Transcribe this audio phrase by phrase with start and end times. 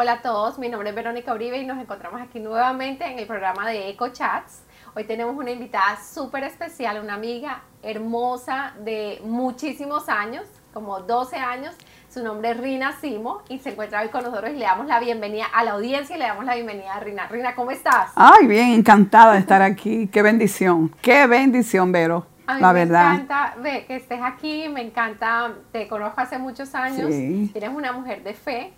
[0.00, 3.26] Hola a todos, mi nombre es Verónica Uribe y nos encontramos aquí nuevamente en el
[3.26, 4.62] programa de Eco Chats.
[4.94, 11.74] Hoy tenemos una invitada súper especial, una amiga hermosa de muchísimos años, como 12 años.
[12.08, 15.00] Su nombre es Rina Simo y se encuentra hoy con nosotros y le damos la
[15.00, 17.26] bienvenida a la audiencia y le damos la bienvenida a Rina.
[17.26, 18.12] Rina, ¿cómo estás?
[18.14, 20.06] Ay, bien, encantada de estar aquí.
[20.06, 22.24] Qué bendición, qué bendición, Vero.
[22.46, 23.14] A mí la me verdad.
[23.14, 27.50] encanta ve, que estés aquí, me encanta, te conozco hace muchos años, Sí.
[27.52, 28.72] eres una mujer de fe,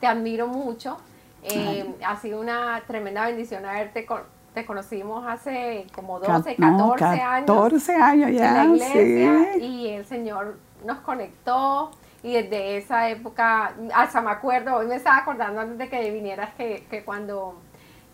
[0.00, 0.96] te admiro mucho,
[1.42, 4.22] eh, ha sido una tremenda bendición haberte, con-
[4.54, 8.52] te conocimos hace como 12, Ca- 14 no, años 14 años en ya.
[8.52, 9.60] la iglesia sí.
[9.60, 11.92] y el Señor nos conectó
[12.22, 16.50] y desde esa época, hasta me acuerdo, hoy me estaba acordando antes de que vinieras
[16.54, 17.60] que, que cuando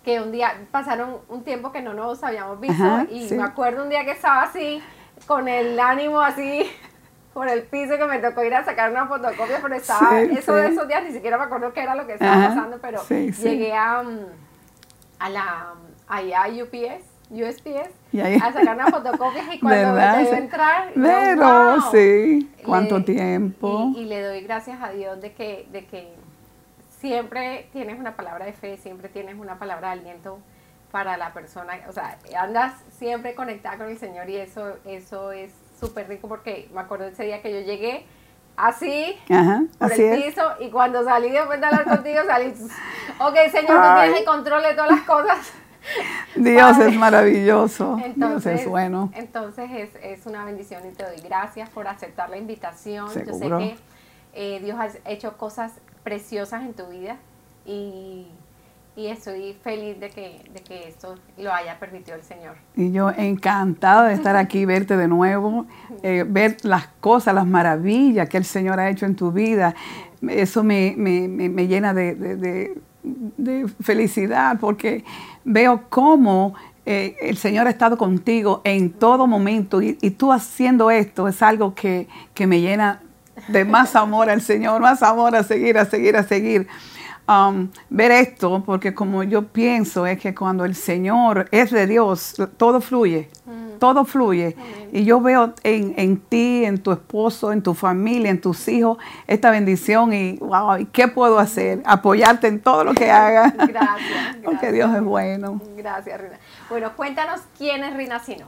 [0.05, 3.35] que un día pasaron un tiempo que no nos habíamos visto Ajá, y sí.
[3.35, 4.81] me acuerdo un día que estaba así
[5.27, 6.71] con el ánimo así
[7.37, 10.55] por el piso que me tocó ir a sacar una fotocopia pero estaba Sí, eso
[10.55, 12.99] de esos días ni siquiera me acuerdo qué era lo que estaba Ajá, pasando pero
[13.01, 14.19] sí, llegué a, mm,
[15.19, 15.75] a la
[16.09, 17.91] allá a UPS USPS
[18.23, 20.17] ahí- a sacar una fotocopia y cuando ¿Verdad?
[20.23, 20.35] me Sí.
[20.35, 21.91] entrar yo, Pero, wow.
[21.93, 22.51] sí.
[22.65, 23.93] ¿Cuánto Le- tiempo?
[23.95, 26.15] Y, y le doy gracias a Dios de que, de que
[27.01, 30.39] siempre tienes una palabra de fe, siempre tienes una palabra de aliento
[30.91, 31.75] para la persona.
[31.89, 36.69] O sea, andas siempre conectada con el Señor y eso, eso es súper rico porque
[36.73, 38.05] me acuerdo ese día que yo llegué
[38.57, 40.35] así Ajá, por así el es.
[40.35, 42.49] piso y cuando salí después de hablar contigo salí,
[43.21, 45.53] ok Señor, tú tienes el control de todas las cosas.
[46.35, 47.97] Dios es maravilloso.
[47.97, 49.11] Dios Entonces, es bueno.
[49.15, 53.07] entonces es, es una bendición y te doy gracias por aceptar la invitación.
[53.07, 53.77] Yo sé que
[54.35, 57.17] eh, Dios ha hecho cosas preciosas en tu vida
[57.65, 58.27] y,
[58.97, 62.55] y estoy feliz de que, de que esto lo haya permitido el Señor.
[62.75, 65.67] Y yo encantada de estar aquí, verte de nuevo,
[66.03, 69.75] eh, ver las cosas, las maravillas que el Señor ha hecho en tu vida.
[70.27, 72.79] Eso me, me- me- llena de, de- de-
[73.37, 75.05] de felicidad porque
[75.45, 76.55] veo cómo
[76.87, 81.43] eh, el Señor ha estado contigo en todo momento y, y tú haciendo esto es
[81.43, 83.03] algo que, que me llena
[83.49, 86.67] de más amor al Señor, más amor a seguir, a seguir, a seguir.
[87.29, 92.37] Um, ver esto, porque como yo pienso es que cuando el Señor es de Dios,
[92.57, 93.29] todo fluye,
[93.81, 94.55] todo fluye.
[94.93, 98.99] Y yo veo en, en ti, en tu esposo, en tu familia, en tus hijos,
[99.27, 101.83] esta bendición y, wow, ¿y ¿qué puedo hacer?
[101.85, 103.53] Apoyarte en todo lo que hagas.
[103.57, 104.71] Gracias, porque.
[104.71, 105.61] Dios es bueno.
[105.77, 106.39] Gracias, Rina.
[106.69, 108.47] Bueno, cuéntanos quién es Rina Sino.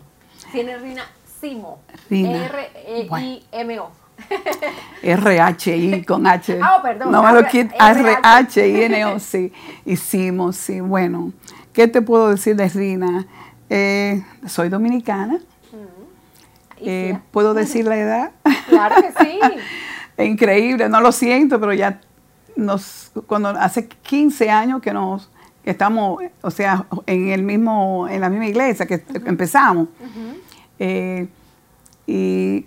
[0.53, 1.03] ¿Quién es Rina
[1.41, 1.81] Simo?
[2.09, 2.47] Rina.
[2.47, 4.08] R-E-I-M-O.
[5.03, 6.59] R-H-I con H.
[6.63, 7.73] Ah, perdón, No me lo quites.
[7.79, 8.61] RH.
[8.61, 9.53] R-H-I-N-O, sí.
[9.85, 10.81] Hicimos, sí.
[10.81, 11.33] Bueno,
[11.73, 13.27] ¿qué te puedo decir de Rina?
[13.71, 15.39] Eh, soy dominicana.
[16.81, 18.31] Y Eh, ¿Puedo decir la edad?
[18.69, 19.41] claro que sí.
[20.23, 22.01] Increíble, no lo siento, pero ya
[22.57, 25.31] nos, cuando hace 15 años que nos
[25.63, 29.89] que estamos, o sea, en el mismo, en la misma iglesia que empezamos.
[30.79, 31.29] Eh,
[32.07, 32.65] y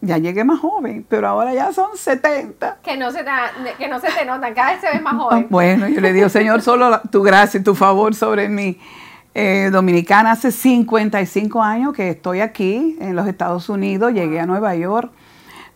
[0.00, 2.78] ya llegué más joven, pero ahora ya son 70.
[2.82, 3.30] Que no se te,
[3.78, 5.46] que no se te notan, cada vez se ves más joven.
[5.50, 8.78] Bueno, yo le digo, Señor, solo la- tu gracia y tu favor sobre mí.
[9.34, 14.74] Eh, dominicana, hace 55 años que estoy aquí en los Estados Unidos, llegué a Nueva
[14.74, 15.12] York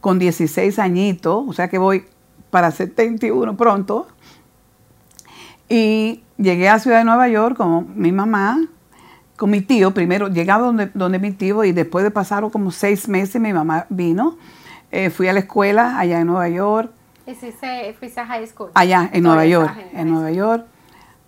[0.01, 2.05] con 16 añitos, o sea que voy
[2.51, 4.09] para 71 pronto.
[5.69, 8.59] Y llegué a Ciudad de Nueva York con mi mamá,
[9.37, 13.09] con mi tío, primero llegaba donde, donde mi tío y después de pasar como seis
[13.09, 14.37] meses mi mamá vino.
[14.93, 16.91] Eh, fui a la escuela allá en Nueva York,
[17.27, 18.71] Hiciste, fuiste a high school.
[18.75, 20.67] allá en Nueva York, en Nueva York.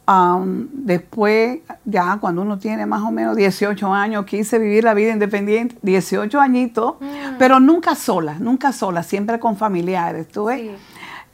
[0.08, 5.10] Um, después, ya cuando uno tiene más o menos 18 años, quise vivir la vida
[5.10, 7.38] independiente, 18 añitos, Mm.
[7.40, 10.60] pero nunca sola, nunca sola, siempre con familiares, ¿tú ves?
[10.60, 10.70] Sí.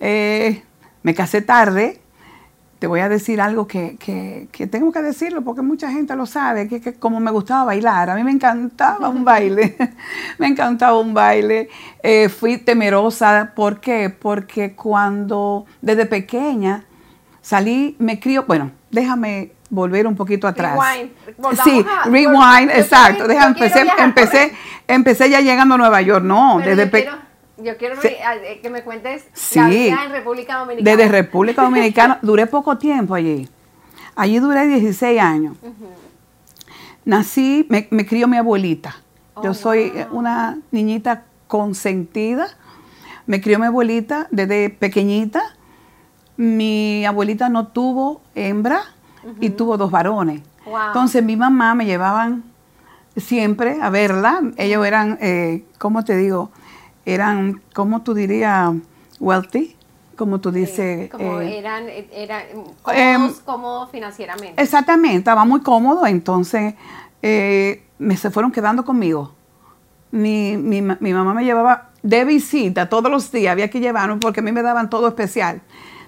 [0.00, 0.62] Eh,
[1.02, 2.00] me casé tarde,
[2.82, 6.26] te voy a decir algo que, que- que tengo que decirlo porque mucha gente lo
[6.26, 9.76] sabe, que, que como me gustaba bailar, a mí me encantaba un baile,
[10.38, 11.68] me encantaba un baile,
[12.02, 14.10] Eh, fui temerosa, ¿por qué?
[14.10, 16.82] Porque cuando desde pequeña
[17.40, 20.76] salí, me crió, bueno, déjame volver un poquito atrás.
[20.76, 21.12] Rewind.
[21.62, 23.28] Sí, a- rewind, exacto.
[23.28, 24.52] quiero empecé, empecé,
[24.88, 27.16] empecé ya llegando a Nueva York, no, Pero desde yo pe- quiero,
[27.58, 28.08] yo quiero Sí.
[28.08, 29.58] eh, que me cuentes Sí.
[29.58, 30.96] la vida en República Dominicana.
[30.96, 33.48] Desde República Dominicana, duré poco tiempo allí.
[34.14, 35.56] Allí duré 16 años.
[37.04, 38.96] Nací, me, me crió mi abuelita.
[39.34, 39.98] Oh, Yo soy wow.
[39.98, 42.46] eh, una niñita consentida.
[43.26, 45.42] Me crió mi abuelita desde pequeñita.
[46.36, 48.82] Mi abuelita no tuvo hembra
[49.40, 50.42] y tuvo dos varones.
[50.64, 50.76] Wow.
[50.88, 52.44] Entonces mi mamá me llevaban
[53.16, 54.40] siempre a verla.
[54.56, 56.50] Ellos eran, eh, ¿cómo te digo?
[57.04, 58.70] Eran, ¿cómo tú dirías?
[59.18, 59.76] Wealthy,
[60.16, 61.10] como tú dices.
[61.10, 64.60] como eh, eran, eran em, cómodos, cómodos financieramente.
[64.62, 66.74] Exactamente, estaba muy cómodo, entonces
[67.22, 69.32] eh, me se fueron quedando conmigo.
[70.10, 74.40] Mi, mi, mi mamá me llevaba de visita todos los días, había que llevarme porque
[74.40, 75.60] a mí me daban todo especial.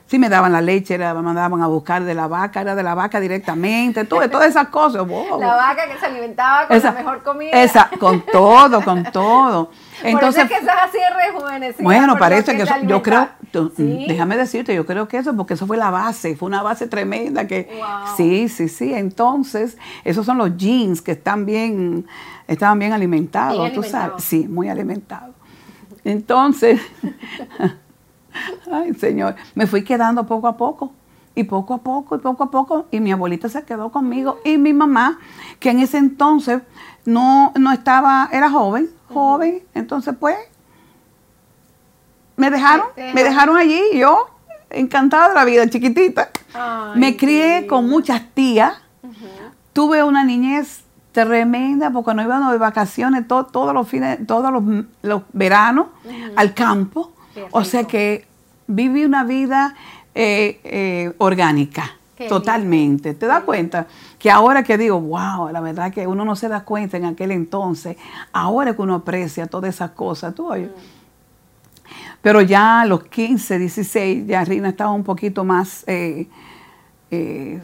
[0.06, 2.94] Sí, me daban la leche, me mandaban a buscar de la vaca, era de la
[2.94, 5.06] vaca directamente, todo, todas esas cosas.
[5.08, 5.40] wow.
[5.40, 7.50] La vaca que se alimentaba con Esa- la mejor comida.
[7.62, 9.70] esa, con todo, con todo.
[10.02, 11.84] Entonces, que estás así de rejuvenecida.
[11.84, 13.48] bueno, parece que, eso- yo creo, alimentaba.
[13.52, 14.04] tú- ¿Sí?
[14.08, 17.46] déjame decirte, yo creo que eso, porque eso fue la base, fue una base tremenda
[17.46, 18.16] que, Wow.
[18.16, 22.06] sí, sí, sí, entonces, esos son los jeans que están bien,
[22.48, 25.34] estaban bien alimentados, Bien tú sabes, sí, muy alimentados.
[26.04, 26.80] Entonces,
[28.72, 30.92] ay Señor, me fui quedando poco a poco,
[31.36, 34.56] y poco a poco, y poco a poco, y mi abuelita se quedó conmigo, y
[34.58, 35.18] mi mamá,
[35.58, 36.62] que en ese entonces
[37.04, 40.36] no, no estaba, era joven, joven, entonces pues,
[42.36, 43.56] me dejaron, me dejaron.
[43.56, 44.28] allí, yo,
[44.70, 46.30] encantada de la vida, chiquitita.
[46.52, 48.74] Ay, me crié con muchas tías,
[49.72, 50.82] tuve una niñez
[51.12, 54.62] tremenda porque no íbamos de vacaciones to- todos los fines, todos los,
[55.02, 55.86] los veranos
[56.36, 57.12] al campo.
[57.52, 58.26] O sea que
[58.66, 59.74] viví una vida
[60.14, 63.14] eh, eh, orgánica, Qué totalmente.
[63.14, 63.86] ¿Te das cuenta?
[64.18, 67.32] Que ahora que digo, wow, la verdad que uno no se da cuenta en aquel
[67.32, 67.96] entonces,
[68.32, 70.70] ahora que uno aprecia todas esas cosas, tú oyes.
[72.22, 76.26] Pero ya a los 15, 16, ya Rina estaba un poquito más, eh,
[77.10, 77.60] eh,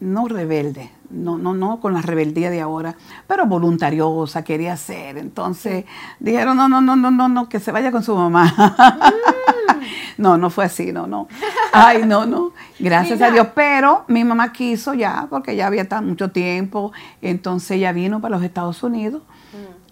[0.00, 2.96] no rebelde, no, no, no con la rebeldía de ahora,
[3.26, 5.18] pero voluntariosa, quería ser.
[5.18, 5.84] Entonces
[6.20, 8.54] dijeron, no, no, no, no, no, no, que se vaya con su mamá.
[10.18, 11.28] no, no fue así, no, no.
[11.72, 12.52] Ay, no, no.
[12.78, 13.30] Gracias a.
[13.30, 13.48] Dios.
[13.54, 16.92] Pero mi mamá quiso ya, porque ya había tan mucho tiempo.
[17.20, 19.22] Entonces ella vino para los Estados Unidos.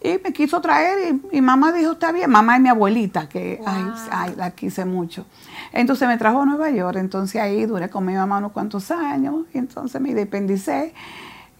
[0.03, 0.07] Mm.
[0.07, 3.61] Y me quiso traer y, y mamá dijo, está bien, mamá y mi abuelita, que
[3.67, 3.93] ay, Wow.
[4.11, 5.27] ay, la quise mucho.
[5.73, 9.47] Entonces me trajo a Nueva York, entonces ahí duré con mi mamá unos cuantos años,
[9.53, 10.95] y entonces me independicé.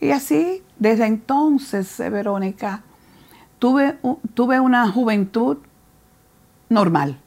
[0.01, 2.83] Y así, desde entonces, eh, Verónica,
[3.59, 3.99] tuve,
[4.35, 5.59] tuve una juventud
[6.69, 7.19] normal,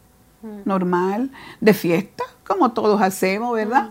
[0.66, 3.90] normal, de fiesta, como todos hacemos, ¿verdad?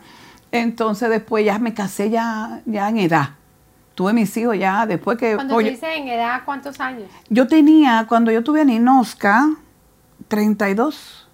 [0.50, 3.30] Entonces después ya me casé ya, ya en edad.
[3.98, 5.34] Tuve mis hijos ya después que...
[5.34, 7.10] Cuando oye, te dices en edad, ¿cuántos años?
[7.28, 9.48] yo tenía, cuando yo tuve a Ninosca,
[10.28, 11.26] 32.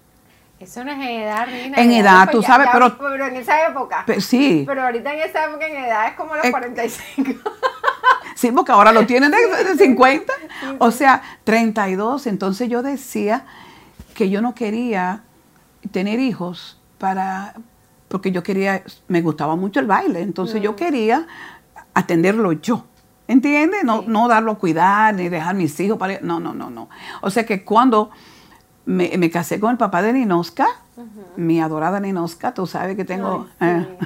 [0.59, 1.77] Eso no es en edad, Rina.
[1.77, 4.03] En edad, tú sabes, pero- Pero en esa época.
[4.07, 7.51] Pe- sí, Pero ahorita en esa época en edad es como los Eh, 45.
[8.35, 10.33] sí, porque ahora lo tienen de, de 50.
[10.79, 12.25] O sea, 32.
[12.25, 13.45] Entonces yo decía
[14.15, 15.21] que yo no quería
[15.91, 17.53] tener hijos para,
[18.07, 20.21] porque yo quería, me gustaba mucho el baile.
[20.21, 21.27] Entonces yo quería
[21.95, 22.85] atenderlo yo.
[23.27, 23.83] ¿Entiendes?
[23.83, 24.05] No, Sí.
[24.07, 26.19] no darlo a cuidar, ni dejar mis hijos para...
[26.21, 26.89] No, no, no, no.
[27.21, 28.11] O sea que cuando
[28.85, 30.67] me, me casé con el papá de Ninosca,
[31.35, 33.47] mi adorada Ninosca, tú sabes que tengo...
[33.59, 33.97] Ay, eh.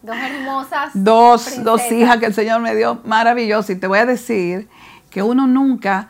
[0.00, 0.90] Dos hermosas.
[0.94, 3.70] dos, dos hijas que el Señor me dio maravillosas.
[3.70, 4.68] Y te voy a decir
[5.10, 6.08] que uno nunca,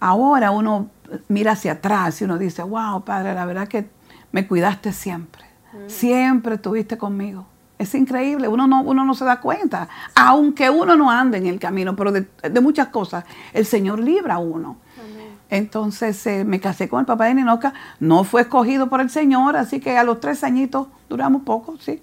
[0.00, 0.88] ahora uno
[1.28, 3.86] mira hacia atrás y uno dice, wow, Padre, la verdad que
[4.32, 5.44] me cuidaste siempre.
[5.86, 7.46] Siempre estuviste conmigo.
[7.82, 11.58] Es increíble, uno no, uno no se da cuenta, aunque uno no ande en el
[11.58, 14.76] camino, pero de, de muchas cosas, el Señor libra a uno.
[14.96, 15.30] Amén.
[15.50, 19.56] Entonces eh, me casé con el papá de Ninoca, no fue escogido por el Señor,
[19.56, 22.00] así que a los tres añitos, duramos poco, sí,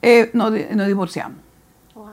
[0.00, 1.36] eh, nos, nos divorciamos.
[1.94, 2.06] Wow.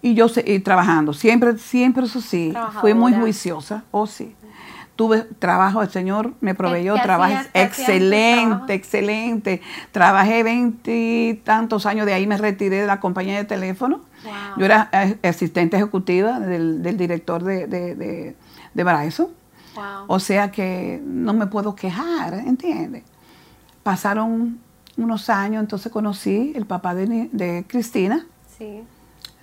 [0.00, 4.36] Y yo seguí trabajando, siempre, siempre eso sí, fui muy juiciosa, oh sí.
[4.96, 9.60] Tuve trabajo, el Señor me proveyó trabajo excelente, excelente.
[9.90, 14.02] Trabajé veintitantos años, de ahí me retiré de la compañía de teléfono.
[14.22, 14.32] Wow.
[14.56, 18.36] Yo era eh, asistente ejecutiva del, del director de, de, de,
[18.72, 18.84] de.
[18.84, 19.32] Wow.
[20.06, 23.02] O sea que no me puedo quejar, ¿entiendes?
[23.82, 24.60] Pasaron
[24.96, 28.26] unos años, entonces conocí el papá de, de Cristina.
[28.56, 28.84] Sí.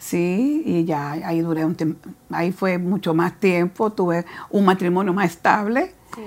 [0.01, 5.13] Sí, y ya ahí duré un tiempo, ahí fue mucho más tiempo, tuve un matrimonio
[5.13, 5.93] más estable.
[6.15, 6.21] Sí.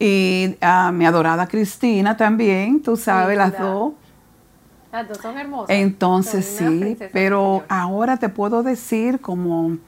[0.00, 3.66] Y a mi adorada Cristina también, tú sabes, las Linda.
[3.68, 3.92] dos.
[4.90, 5.70] Las dos son hermosas.
[5.70, 9.78] Entonces Son sí, pero ahora te puedo decir como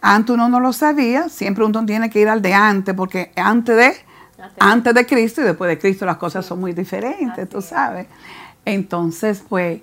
[0.00, 3.76] antes uno no lo sabía, siempre uno tiene que ir al de antes, porque antes
[3.76, 3.86] de,
[4.38, 4.56] Antes.
[4.60, 7.66] antes de Cristo y después de Cristo las cosas son muy diferentes, Así tú es.
[7.66, 8.06] sabes.
[8.64, 9.82] Entonces, pues,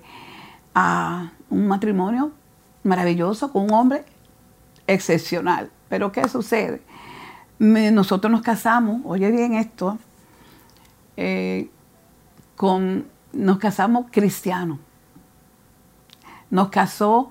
[0.74, 2.32] ah, un matrimonio
[2.82, 4.04] maravilloso con un hombre
[4.86, 5.70] excepcional.
[5.88, 6.82] Pero ¿qué sucede?
[7.58, 9.98] Nosotros nos casamos, oye bien esto,
[11.16, 11.68] eh,
[12.56, 14.78] con, nos casamos cristianos.
[16.50, 17.30] Nos casó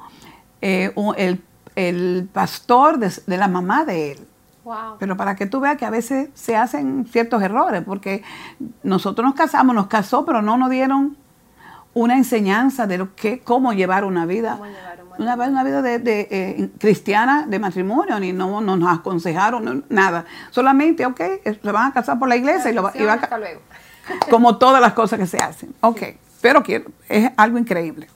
[0.62, 1.44] eh, un- el,
[1.76, 4.20] el pastor de, de la mamá de él.
[4.64, 4.98] Wow.
[5.00, 8.24] Pero para que tú veas que a veces se hacen ciertos errores, porque
[8.84, 11.18] nosotros nos casamos, nos casó, pero no nos dieron
[11.96, 14.89] una enseñanza de lo que, cómo llevar una vida, ¿Cómo llevar un
[15.20, 19.84] una, una vida de, de, eh, cristiana de matrimonio, ni no, no nos aconsejaron no,
[19.90, 20.26] nada.
[20.50, 23.14] Solamente, ok, eh, se van a casar por la iglesia y, lo, va- y va
[23.14, 23.62] a, luego.
[24.30, 25.74] como todas las cosas que se hacen.
[25.82, 26.02] Ok,
[26.42, 28.08] pero quiero, es algo increíble.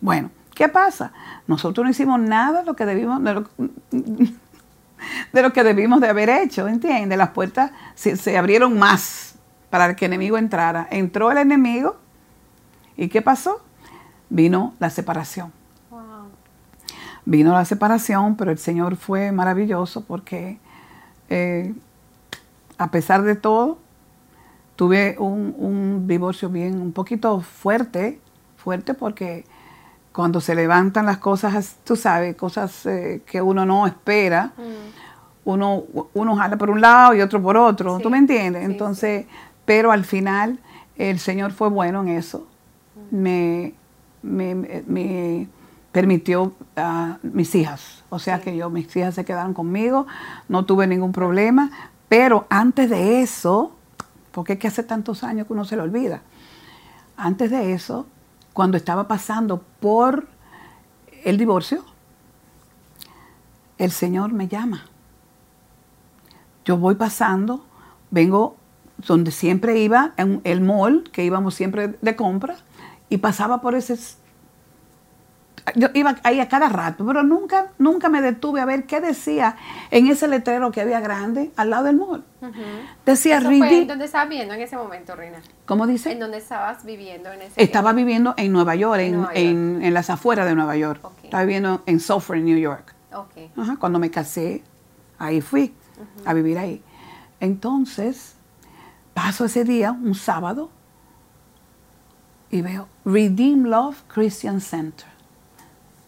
[0.00, 1.12] Bueno, ¿qué pasa?
[1.46, 3.48] Nosotros no hicimos nada de lo que debimos, de lo,
[5.32, 7.16] de lo que debimos de haber hecho, ¿entiendes?
[7.18, 9.34] Las puertas se, se abrieron más
[9.70, 10.86] para que el enemigo entrara.
[10.90, 11.96] Entró el enemigo
[12.96, 13.62] y ¿qué pasó?
[14.28, 15.52] Vino la separación.
[17.24, 20.58] Vino la separación, pero el Señor fue maravilloso porque
[21.28, 21.74] eh,
[22.78, 23.78] a pesar de todo,
[24.76, 28.18] tuve un, un divorcio bien, un poquito fuerte,
[28.56, 29.44] fuerte porque
[30.12, 34.90] cuando se levantan las cosas, tú sabes, cosas eh, que uno no espera, Mm.
[35.44, 35.84] uno,
[36.14, 38.64] uno jala por un lado y otro por otro, Sí, ¿tú me entiendes?
[38.64, 39.26] sí, Entonces,
[39.64, 40.58] pero al final
[40.96, 42.46] el Señor fue bueno en eso.
[43.10, 43.72] Me,
[44.22, 44.54] me-
[44.86, 45.48] me
[45.92, 48.04] permitió a mis hijas.
[48.10, 48.44] O sea Sí.
[48.44, 50.06] que yo, mis hijas se quedaron conmigo,
[50.48, 51.70] no tuve ningún problema.
[52.08, 53.76] Pero antes de eso,
[54.32, 56.22] porque es que hace tantos años que uno se lo olvida,
[57.16, 58.06] antes de eso,
[58.52, 60.26] cuando estaba pasando por
[61.24, 61.84] el divorcio,
[63.78, 64.84] el Señor me llama.
[66.64, 67.64] Yo voy pasando,
[68.10, 68.56] vengo
[68.98, 72.56] donde siempre iba, en el mall, que íbamos siempre de compra,
[73.08, 73.98] y pasaba por ese...
[75.76, 79.56] Yo iba ahí a cada rato, pero nunca, nunca me detuve a ver qué decía
[79.90, 82.24] en ese letrero que había grande al lado del mall.
[83.04, 85.38] Decía ¿Eso fue donde estabas viviendo en ese momento, Rina?
[85.66, 86.12] ¿Cómo dice?
[86.12, 89.38] ¿En dónde estabas viviendo en ese Estaba viviendo en Nueva York, En en, Nueva York.
[89.46, 91.00] en- en las afueras de Nueva York.
[91.24, 92.94] Estaba viviendo en Suffolk, New York.
[93.56, 94.62] Ajá, cuando me casé,
[95.18, 95.74] ahí fui
[96.24, 96.82] a vivir ahí.
[97.40, 98.34] Entonces,
[99.14, 100.70] paso ese día, un sábado,
[102.50, 105.06] y veo Redeem Love Christian Center.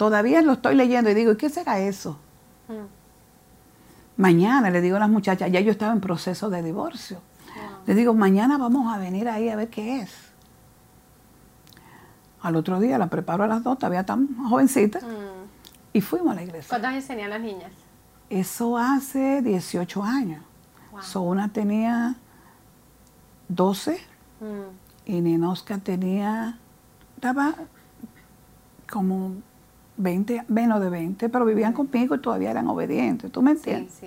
[0.02, 2.18] Todavía lo estoy leyendo y digo, ¿y qué será eso?
[2.66, 4.21] Mm.
[4.21, 7.21] Mañana le digo a las muchachas, ya yo estaba en proceso de divorcio.
[7.54, 7.64] Wow.
[7.87, 10.11] Le digo, mañana vamos a venir ahí a ver qué es.
[12.40, 15.47] Al otro día la preparo a las dos, todavía tan jovencita, Mm.
[15.92, 16.68] y fuimos a la iglesia.
[16.68, 17.71] ¿Cuántos años tenían las niñas?
[18.28, 20.42] Eso hace 18 años.
[20.90, 21.02] Wow.
[21.02, 22.16] So, una tenía
[23.47, 24.00] 12
[24.40, 25.12] Mm.
[25.12, 26.59] y Ninoska tenía,
[27.14, 27.54] estaba
[28.90, 29.37] como
[29.97, 33.31] 20, menos de 20, pero vivían conmigo y todavía eran obedientes.
[33.31, 33.95] ¿Tú me Sí, entiendes?
[34.01, 34.07] sí.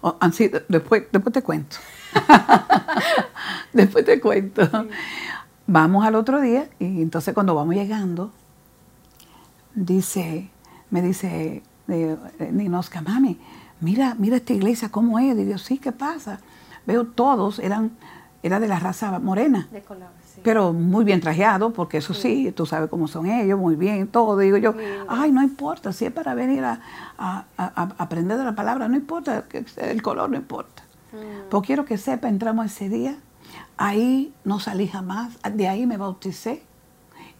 [0.00, 1.76] O- así, de- después, después te cuento.
[3.72, 4.62] después te cuento.
[5.66, 8.30] Vamos al otro día y entonces cuando vamos llegando,
[9.74, 10.50] dice,
[10.90, 13.38] me dice eh, eh, Ninoska, mami,
[13.80, 15.36] mira, mira esta iglesia cómo es.
[15.36, 16.40] Digo, sí, ¿qué pasa?
[16.86, 17.92] Veo todos, eran,
[18.42, 20.23] era de la raza morena, De color, sí.
[20.44, 24.38] Pero muy bien trajeados, porque eso sí, tú sabes cómo son ellos, muy bien, todo.
[24.38, 24.74] Digo yo,
[25.08, 26.80] ay, no importa, si es para venir a,
[27.18, 29.44] a- a- a aprender de la palabra, no importa,
[29.78, 30.84] el color no importa.
[31.12, 31.48] Mm.
[31.50, 33.16] Pues quiero que sepa, entramos ese día,
[33.78, 36.62] ahí no salí jamás, de ahí me bauticé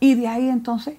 [0.01, 0.97] y de ahí entonces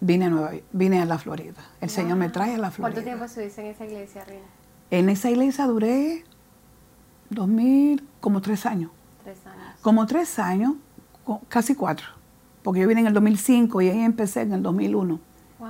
[0.00, 1.60] vine a, Nueva, vine a la Florida.
[1.80, 2.94] El Señor me trae a la Florida.
[2.94, 4.40] ¿Cuánto tiempo estuviste en esa iglesia, Rina?
[4.92, 6.24] En esa iglesia duré
[7.30, 8.90] 2000, como tres años.
[9.82, 10.74] Como tres años,
[11.48, 12.06] casi cuatro.
[12.62, 15.18] Porque yo vine en el 2005 y ahí empecé en el 2001.
[15.58, 15.68] Wow.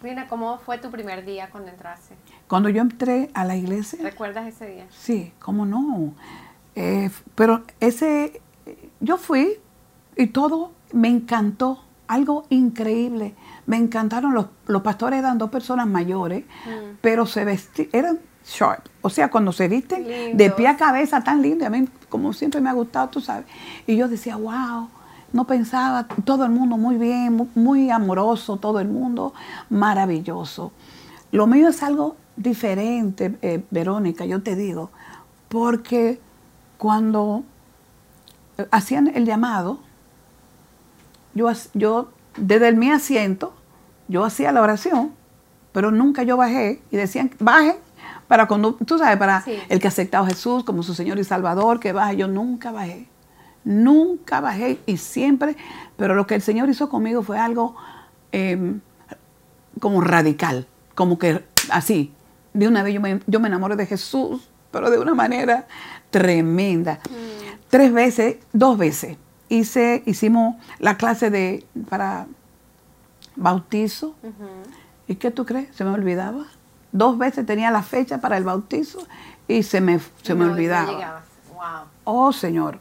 [0.00, 2.14] Rina, ¿cómo fue tu primer día cuando entraste?
[2.46, 4.86] Cuando yo entré a la iglesia, ¿Recuerdas ese día?
[4.90, 6.14] Sí, cómo no.
[6.76, 8.40] Eh, pero ese,
[9.00, 9.54] yo fui
[10.16, 13.34] y todo me encantó, algo increíble.
[13.66, 16.96] Me encantaron los, los pastores, eran dos personas mayores, Mm.
[17.00, 18.84] pero se vestían, eran sharp.
[19.02, 20.04] O sea, cuando se visten
[20.36, 23.44] de pie a cabeza tan lindo, a mí como siempre me ha gustado, tú sabes.
[23.86, 24.88] Y yo decía, wow,
[25.32, 29.34] no pensaba, todo el mundo muy bien, mu- muy amoroso, todo el mundo
[29.68, 30.72] maravilloso.
[31.32, 34.90] Lo mío es algo diferente, eh, Verónica, yo te digo,
[35.48, 36.18] porque
[36.78, 37.42] cuando
[38.56, 39.80] eh, hacían el llamado,
[41.34, 43.52] yo, yo desde el mi asiento,
[44.08, 45.12] yo hacía la oración,
[45.72, 47.76] pero nunca yo bajé y decían, bajen
[48.28, 49.58] para cuando, tú sabes, para Sí.
[49.68, 52.70] el que ha aceptado a Jesús como su Señor y Salvador, que baje, yo nunca
[52.70, 53.08] bajé,
[53.64, 55.56] nunca bajé y siempre,
[55.96, 57.74] pero lo que el Señor hizo conmigo fue algo
[58.32, 58.80] em,
[59.80, 62.12] como radical, como que así,
[62.52, 65.66] de una vez yo me, yo me enamoré de Jesús, pero de una manera
[66.10, 67.00] tremenda.
[67.70, 69.16] Tres veces, dos veces,
[69.48, 72.26] hice, hicimos la clase de, para
[73.36, 74.14] bautizo.
[75.06, 75.74] ¿Y qué tú crees?
[75.74, 76.44] Se me olvidaba.
[76.92, 78.98] Dos veces tenía la fecha para el bautizo
[79.46, 81.22] y se me, se me olvidaba.
[82.04, 82.78] Oh, Señor.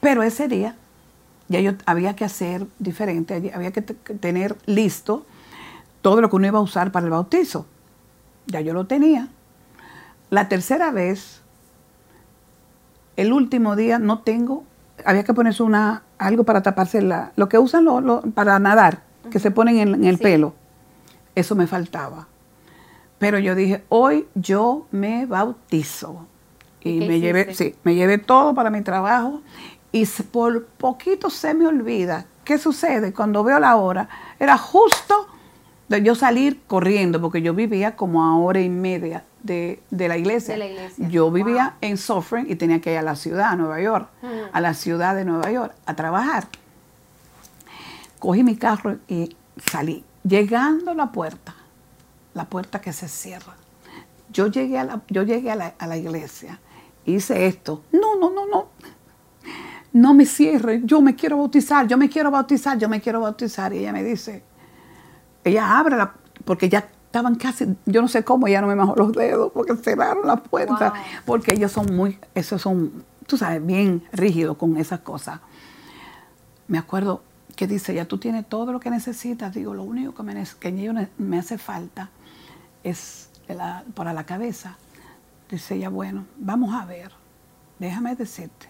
[0.00, 0.76] Pero ese día
[1.48, 5.26] ya yo había que hacer diferente, había que tener listo
[6.02, 7.66] todo lo que uno iba a usar para el bautizo.
[8.46, 9.28] Ya yo lo tenía.
[10.30, 11.40] La tercera vez,
[13.16, 14.64] el último día, no tengo,
[15.04, 17.86] había que ponerse una, algo para taparse la, lo que usan
[18.34, 20.54] para nadar, que se ponen en, el pelo.
[21.34, 22.28] Eso me faltaba.
[23.18, 26.26] Pero yo dije, hoy yo me bautizo.
[26.80, 29.42] Y me llevé, sí, me llevé todo para mi trabajo
[29.92, 32.26] y por poquito se me olvida.
[32.44, 33.12] ¿Qué sucede?
[33.12, 34.08] Cuando veo la hora,
[34.38, 35.26] era justo
[35.88, 40.56] de yo salir corriendo, porque yo vivía como a hora y media de, la, iglesia.
[40.98, 44.26] Yo vivía en Suffering y tenía que ir a la ciudad, a Nueva York, mm.
[44.52, 46.48] a la ciudad de Nueva York, a trabajar.
[48.18, 49.36] Cogí mi carro y
[49.70, 50.04] salí.
[50.24, 51.54] Llegando a la puerta,
[52.34, 53.54] la puerta que se cierra,
[54.30, 56.60] yo llegué a la, yo llegué a la, a la iglesia,
[57.04, 57.82] hice esto.
[57.92, 58.68] No, no, no, no
[59.92, 63.72] no me cierre, yo me quiero bautizar, yo me quiero bautizar, yo me quiero bautizar.
[63.72, 64.42] Y ella me dice,
[65.44, 68.94] ella abre la, porque ya estaban casi, yo no sé cómo, ella no me bajó
[68.96, 70.92] los dedos porque cerraron la puerta,
[71.24, 75.40] porque ellos son muy, esos son, tú sabes, bien rígidos con esas cosas.
[76.66, 77.22] Me acuerdo
[77.56, 81.08] que dice, ya tú tienes todo lo que necesitas, digo, lo único que me, que
[81.16, 82.10] me hace falta
[82.82, 83.30] es
[83.94, 84.76] para la cabeza.
[85.50, 87.12] Dice ella, bueno, vamos a ver,
[87.78, 88.68] déjame decirte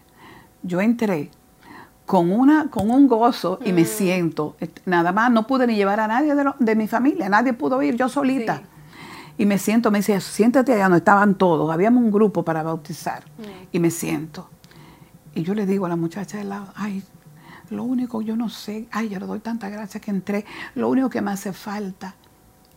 [0.62, 1.30] yo entré
[2.06, 3.86] con, una, con un gozo y me mm.
[3.86, 7.96] siento, nada más no pude ni llevar a nadie de, mi familia, nadie pudo ir,
[7.96, 8.62] yo solita.
[9.36, 13.24] Y me siento, me decía, siéntate allá donde estaban todos, habíamos un grupo para bautizar.
[13.38, 13.42] Mm.
[13.72, 14.48] Y me siento.
[15.34, 17.04] Y yo le digo a la muchacha del lado, ay,
[17.70, 21.10] lo único, yo no sé, ay, yo le doy tanta gracia que entré, lo único
[21.10, 22.16] que me hace falta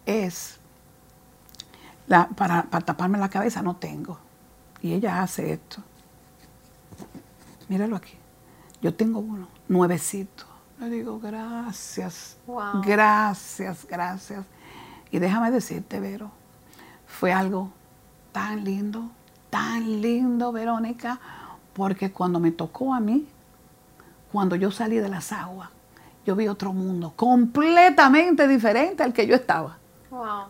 [0.05, 0.59] es,
[2.11, 4.19] la, para, para taparme la cabeza no tengo.
[4.81, 5.81] Y ella hace esto
[7.71, 8.13] míralo aquí.
[8.81, 10.43] Yo tengo uno, nuevecito.
[10.77, 12.37] Le digo, gracias,
[12.83, 14.45] gracias, gracias.
[15.09, 16.31] Y déjame decirte, Vero,
[17.07, 17.71] fue algo
[18.33, 19.09] tan lindo,
[19.49, 21.19] tan lindo, Verónica,
[21.73, 23.25] porque cuando me tocó a mí,
[24.33, 25.69] cuando yo salí de las aguas,
[26.25, 29.77] yo vi otro mundo completamente diferente al que yo estaba.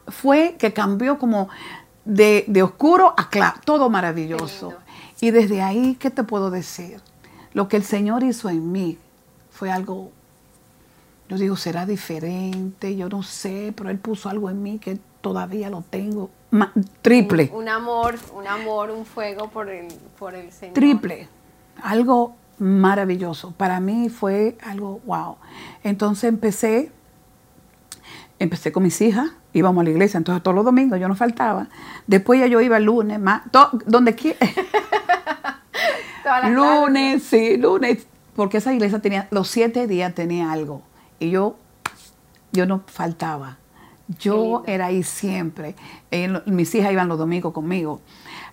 [0.08, 1.50] Fue que cambió como
[2.06, 4.74] de, de oscuro a claro, todo maravilloso.
[5.20, 7.00] Y desde ahí, ¿qué te puedo decir?
[7.54, 8.98] Lo que el Señor hizo en mí
[9.52, 10.12] fue algo,
[11.30, 15.70] yo digo, será diferente, yo no sé, pero Él puso algo en mí que todavía
[15.70, 16.30] lo tengo.
[17.02, 17.52] triple.
[17.54, 20.74] Un, amor, un amor, un fuego por el, por el Señor.
[20.74, 21.28] Triple.
[21.84, 23.52] Algo maravilloso.
[23.52, 25.38] Para mí fue algo wow.
[25.84, 26.92] Entonces empecé,
[28.42, 31.68] empecé con mis hijas, íbamos a la iglesia, entonces todos los domingos yo no faltaba.
[32.08, 33.44] Después ya yo iba el lunes, más,
[33.86, 34.40] donde quiera.
[36.50, 40.82] lunes, sí, lunes, porque esa iglesia tenía, los siete días tenía algo.
[41.20, 41.58] Y yo,
[42.52, 43.58] yo no faltaba.
[44.20, 45.76] Yo era ahí siempre.
[46.10, 48.02] Eh, mis hijas iban los domingos conmigo.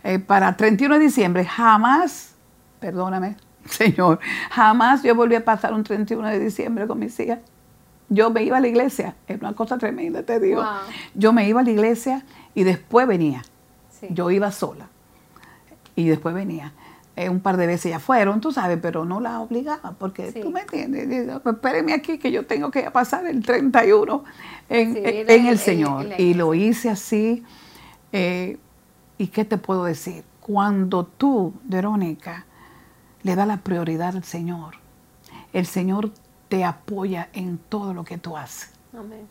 [0.05, 2.35] Eh, para 31 de diciembre, jamás,
[2.79, 4.21] perdóname, Señor,
[4.51, 7.39] jamás yo volví a pasar un 31 de diciembre con mis hijas.
[8.09, 10.65] Yo me iba a la iglesia, es una cosa tremenda, te digo.
[11.15, 13.43] Yo me iba a la iglesia y después venía.
[14.11, 14.89] Yo iba sola
[15.97, 16.73] y después venía.
[17.17, 20.53] Eh, un par de veces ya fueron, tú sabes, pero no la obligaba, porque tú
[20.53, 24.23] me entiendes, espérenme aquí que yo tengo que pasar el 31
[24.69, 26.07] en, en, el Señor.
[26.17, 27.43] y lo hice así.
[28.13, 28.59] Eh,
[29.19, 30.23] ¿Y qué te puedo decir?
[30.41, 32.47] Cuando tú, Verónica,
[33.25, 34.77] le das la prioridad al Señor,
[35.53, 36.13] el Señor
[36.49, 38.71] te apoya en todo lo que tú haces.
[38.97, 39.27] Amén.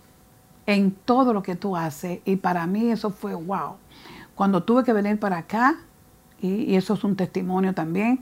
[0.66, 2.20] En todo lo que tú haces.
[2.26, 3.76] Y para mí eso fue wow.
[4.36, 5.78] Cuando tuve que venir para acá,
[6.42, 8.20] y, eso es un testimonio también,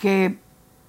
[0.00, 0.38] que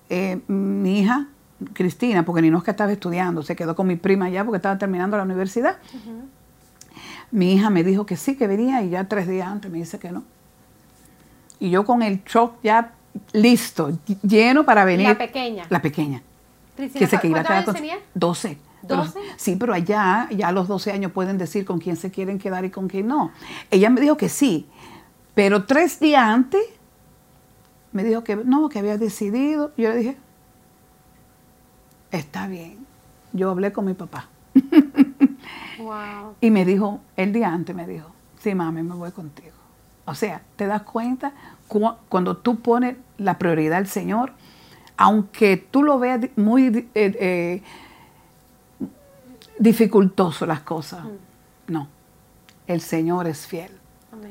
[0.09, 1.27] eh, mi hija,
[1.73, 4.57] Cristina, porque ni no es que estaba estudiando, se quedó con mi prima allá porque
[4.57, 5.77] estaba terminando la universidad.
[7.31, 9.99] Mi hija me dijo que sí, que venía y ya tres días antes me dice
[9.99, 10.23] que no.
[11.59, 12.93] Y yo con el shock ya
[13.31, 15.07] listo, lleno para venir.
[15.07, 15.65] La pequeña.
[15.69, 16.21] La pequeña.
[16.75, 17.99] Que se iba a tenía?
[18.13, 18.57] 12.
[18.83, 19.13] ¿12?
[19.37, 22.65] sí, pero allá, ya a los 12 años pueden decir con quién se quieren quedar
[22.65, 23.31] y con quién no.
[23.71, 24.67] Ella me dijo que sí,
[25.33, 26.61] pero tres días antes
[27.93, 29.71] me dijo que no, que había decidido.
[29.77, 30.17] Yo le dije,
[32.11, 32.85] está bien.
[33.31, 34.27] Yo hablé con mi papá.
[36.39, 38.07] Y me dijo, el día antes me dijo,
[38.39, 39.55] sí, mami, me voy contigo.
[40.05, 41.33] O sea, te das cuenta
[42.09, 44.33] cuando tú pones la prioridad al Señor,
[44.97, 47.61] aunque tú lo veas muy eh, eh,
[49.57, 51.71] dificultoso las cosas, mm.
[51.71, 51.87] no.
[52.67, 53.71] el Señor es fiel.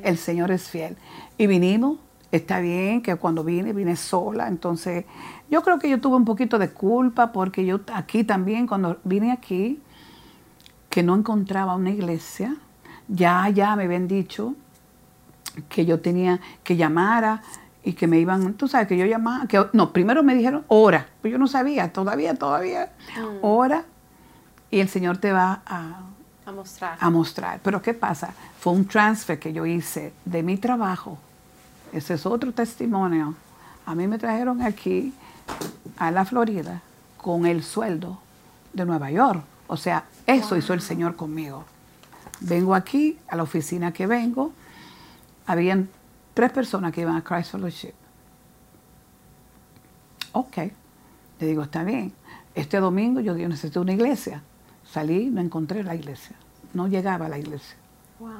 [0.01, 0.97] El Señor es fiel.
[1.37, 1.97] Y vinimos,
[2.31, 5.05] está bien que cuando vine, vine sola, entonces
[5.51, 9.31] yo creo que yo tuve un poquito de culpa porque yo aquí también, cuando vine
[9.31, 9.81] aquí,
[10.89, 12.55] que no encontraba una iglesia,
[13.07, 14.55] ya, ya me habían dicho
[15.69, 17.41] que yo tenía que llamar
[17.83, 21.07] y que me iban, tú sabes, que yo llamaba, que no, primero me dijeron hora,
[21.21, 23.37] pues yo no sabía, todavía, todavía, mm.
[23.41, 23.83] hora,
[24.71, 25.99] y el Señor te va a,
[26.45, 26.97] a mostrar.
[26.99, 27.59] A mostrar.
[27.63, 28.33] Pero ¿qué pasa?
[28.59, 31.17] Fue un transfer que yo hice de mi trabajo.
[31.91, 33.35] Ese es otro testimonio.
[33.85, 35.13] A mí me trajeron aquí
[35.97, 36.81] a la Florida
[37.17, 38.19] con el sueldo
[38.73, 39.43] de Nueva York.
[39.67, 41.65] O sea, eso hizo el Señor conmigo.
[42.39, 44.51] Vengo aquí, a la oficina que vengo,
[45.45, 45.89] habían
[46.33, 47.93] tres personas que iban a Christ Fellowship.
[50.33, 50.57] Ok,
[51.39, 52.13] le digo, está bien.
[52.55, 54.43] Este domingo yo, yo necesito una iglesia.
[54.83, 56.35] Salí, no encontré la iglesia.
[56.73, 57.75] No llegaba a la iglesia.
[58.19, 58.31] Wow.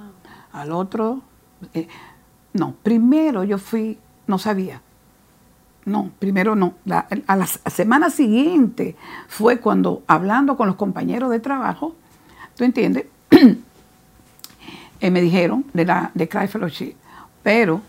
[0.51, 1.21] Al otro,
[1.73, 1.87] eh,
[2.53, 4.81] no, primero yo fui, no sabía.
[5.85, 6.75] No, primero no.
[7.27, 8.95] a la semana siguiente
[9.27, 11.95] fue cuando, hablando con los compañeros de trabajo,
[12.55, 13.05] ¿tú entiendes?
[14.99, 16.95] Eh, me dijeron de, la, de Cry Fellowship,
[17.43, 17.81] pero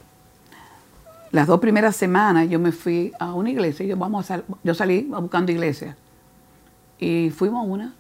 [1.30, 5.02] las dos primeras semanas yo me fui a una iglesia, yo, vamos a yo salí
[5.02, 5.96] buscando iglesia
[6.98, 7.94] y fuimos a una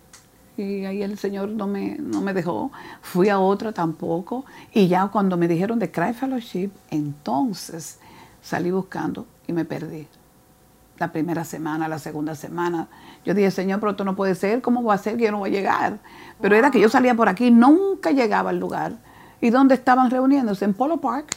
[0.56, 2.70] y ahí el Señor no me, no me dejó.
[3.02, 4.44] Fui a otra tampoco.
[4.72, 7.98] Y ya cuando me dijeron de Cry Fellowship, entonces
[8.40, 10.06] salí buscando y me perdí.
[10.98, 12.86] La primera semana, la segunda semana.
[13.24, 14.62] Yo dije, Señor, pero esto no puede ser.
[14.62, 15.98] ¿Cómo va a ser que yo no voy a llegar?
[16.40, 18.92] Pero era que yo salía por aquí, nunca llegaba al lugar.
[19.44, 20.64] ¿Y dónde estaban reuniéndose?
[20.64, 21.36] En Polo Park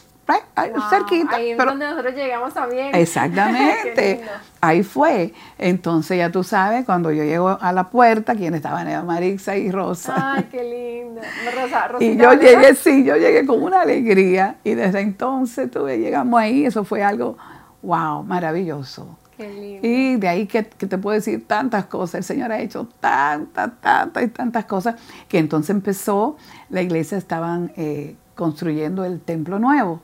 [0.54, 1.36] ahí, cerquita.
[1.36, 2.94] Ahí es donde nosotros llegamos también.
[2.94, 4.24] Exactamente.
[4.62, 5.34] ahí fue.
[5.58, 9.70] Entonces ya tú sabes, cuando yo llego a la puerta, quién estaban Eva Marixa y
[9.70, 10.34] Rosa.
[10.36, 11.20] Ay, qué lindo.
[11.54, 14.56] Rosa, y yo llegué, sí, yo llegué con una alegría.
[14.64, 17.36] Y desde entonces tuve, llegamos ahí, eso fue algo,
[17.82, 19.17] wow, maravilloso.
[19.38, 22.16] Y de ahí que, que, te puedo decir tantas cosas.
[22.16, 24.96] El Señor ha hecho tantas, tantas y tantas cosas
[25.28, 26.36] que entonces empezó,
[26.70, 30.02] la iglesia estaban eh, construyendo el templo nuevo.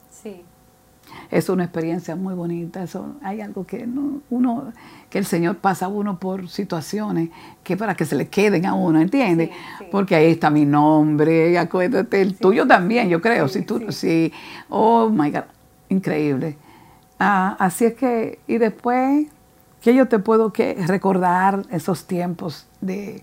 [1.31, 2.83] Es una experiencia muy bonita.
[2.83, 3.87] Eso, hay algo que
[4.31, 4.73] uno,
[5.11, 7.31] que el Señor pasa a uno por situaciones
[7.63, 9.51] que para que se le queden a uno, ¿entiendes?
[9.91, 13.49] Porque ahí está mi nombre, acuérdate, el tuyo también, yo creo.
[13.49, 14.33] si tú, sí.
[14.69, 15.45] Oh my God,
[15.89, 16.57] increíble.
[17.19, 19.27] Ah, así es que, y después,
[19.81, 23.23] que yo te puedo que recordar esos tiempos de,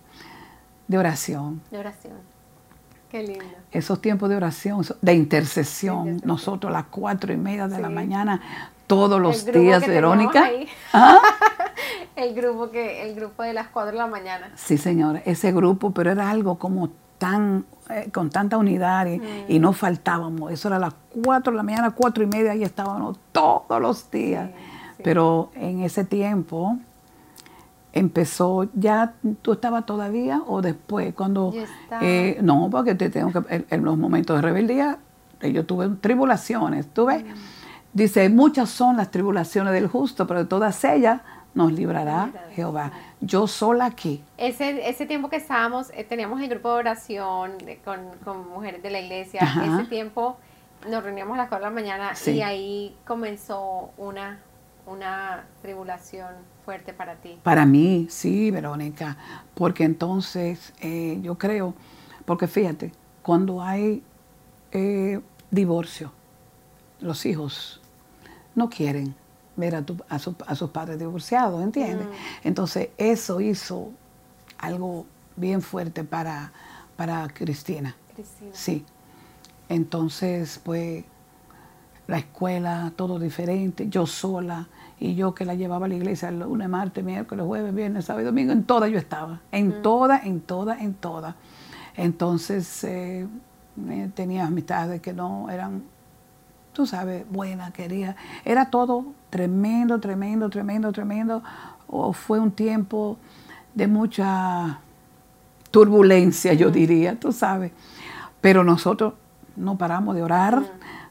[0.87, 1.61] de oración.
[1.71, 2.31] De oración.
[3.09, 3.43] Qué lindo.
[3.71, 8.41] Esos tiempos de oración, de intercesión, nosotros a las cuatro y media de la mañana,
[8.87, 10.49] todos los días, Verónica.
[10.93, 11.19] ¿Ah?
[12.15, 14.51] el grupo que, el grupo de las cuatro de la mañana.
[14.55, 16.89] Sí, señora, ese grupo, pero era algo como
[17.21, 19.05] tan, eh, con tanta unidad
[19.47, 20.51] y, no faltábamos.
[20.51, 24.09] Eso era a las cuatro de la mañana, cuatro y media, y estábamos todos los
[24.09, 24.49] días.
[25.03, 26.79] Pero en ese tiempo,
[27.93, 31.53] empezó, ya tú estabas todavía o después, cuando...
[32.01, 34.97] Eh, no, porque te tengo que, en, los momentos de rebeldía,
[35.41, 37.19] eh, yo tuve tribulaciones, ¿tuve?
[37.19, 37.27] Mm.
[37.93, 41.21] Dice, muchas son las tribulaciones del justo, pero de todas ellas
[41.53, 42.91] nos librará Jehová.
[43.19, 44.23] Yo sola aquí.
[44.37, 48.89] Ese, ese tiempo que estábamos, eh, teníamos el grupo de oración con, con, mujeres de
[48.89, 50.37] la iglesia, ese tiempo
[50.89, 54.39] nos reuníamos a las 4 de la mañana y ahí comenzó una,
[54.85, 56.29] una tribulación
[56.65, 57.39] fuerte para ti.
[57.43, 59.17] Para mí, sí, Verónica,
[59.53, 61.73] porque entonces eh, yo creo,
[62.25, 64.03] porque fíjate, cuando hay
[64.71, 65.19] eh,
[65.51, 66.11] divorcio,
[66.99, 67.81] los hijos
[68.55, 69.15] no quieren
[69.61, 70.19] ver a, a,
[70.55, 72.07] sus padres divorciados, ¿entiendes?
[72.07, 72.47] Mm.
[72.47, 73.89] Entonces eso hizo
[74.57, 75.05] algo
[75.37, 76.51] bien fuerte para,
[76.97, 77.95] para Cristina.
[78.13, 78.51] Cristina.
[78.53, 78.85] Sí.
[79.69, 81.05] Entonces, pues,
[82.07, 84.67] la escuela, todo diferente, yo sola,
[85.01, 88.21] y yo que la llevaba a la iglesia el lunes, martes, miércoles, jueves, viernes, sábado
[88.21, 91.33] y domingo, en todas yo estaba, en todas, en todas, en todas.
[91.95, 93.27] Entonces eh,
[94.13, 95.83] tenía amistades que no eran,
[96.73, 101.43] tú sabes, buenas, quería, era todo tremendo, tremendo, tremendo, tremendo.
[101.87, 103.17] O fue un tiempo
[103.73, 104.79] de mucha
[105.71, 107.71] turbulencia, yo diría, tú sabes.
[108.41, 109.13] Pero nosotros
[109.55, 110.63] no paramos de orar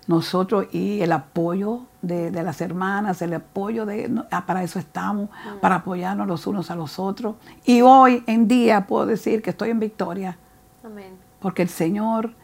[0.07, 5.29] nosotros y el apoyo de, las hermanas, el apoyo de, ah, para eso estamos,
[5.61, 7.37] para apoyarnos los unos a los otros.
[7.65, 10.37] Y hoy en día puedo decir que estoy en victoria.
[10.85, 11.17] Amén.
[11.39, 12.35] Porque el Señor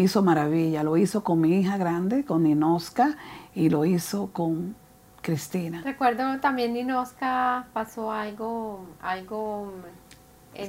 [0.00, 3.16] hizo maravilla, lo hizo con mi hija grande, con Ninoska,
[3.54, 4.74] y lo hizo con
[5.22, 5.82] Cristina.
[5.84, 9.72] Recuerdo también Ninoska pasó algo, algo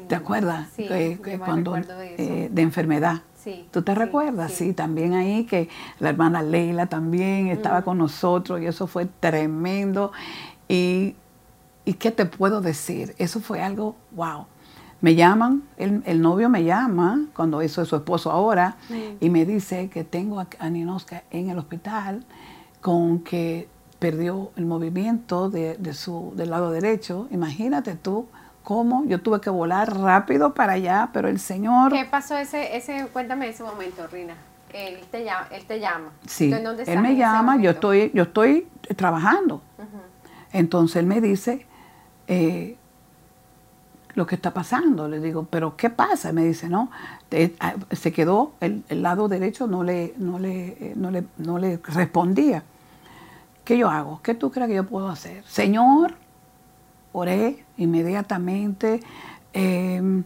[0.08, 0.70] ¿Te acuerdas?
[0.76, 2.24] Sí, yo cuando de eso.
[2.24, 3.22] eh, de enfermedad.
[3.36, 4.52] Sí, ¿Tú te sí, recuerdas?
[4.52, 4.68] Sí.
[4.68, 4.74] sí.
[4.74, 10.12] también ahí que la hermana Leila también estaba con nosotros y eso fue tremendo.
[10.70, 11.16] Y,
[11.84, 14.46] y qué te puedo decir, eso fue algo, wow.
[15.02, 18.78] Me llaman, el, el novio me llama, cuando eso es su esposo ahora,
[19.20, 22.24] y me dice que tengo a, a Ninoska en el hospital
[22.82, 23.68] con que
[24.00, 27.28] perdió el movimiento de, de su, del lado derecho.
[27.32, 28.28] Imagínate tú
[28.64, 31.92] cómo yo tuve que volar rápido para allá, pero el Señor...
[31.92, 34.36] ¿Qué pasó ese, ese, cuéntame ese momento, Rina?
[34.74, 35.48] Él te llama.
[35.52, 36.10] Él te llama.
[36.26, 39.62] Sí, ¿Tú en dónde él me llama, yo estoy, yo estoy trabajando.
[40.54, 41.66] Entonces él me dice
[42.28, 42.78] eh,
[44.14, 45.08] lo que está pasando.
[45.08, 46.32] Le digo, ¿pero qué pasa?
[46.32, 46.90] Me dice, no,
[47.92, 51.78] se quedó, el, el lado derecho no le, no, le, eh, no, le, no le
[51.84, 52.64] respondía.
[53.64, 54.20] ¿Qué yo hago?
[54.24, 55.44] ¿Qué tú crees que yo puedo hacer?
[55.46, 56.16] Señor,
[57.14, 59.02] oré inmediatamente.
[59.54, 60.24] eh,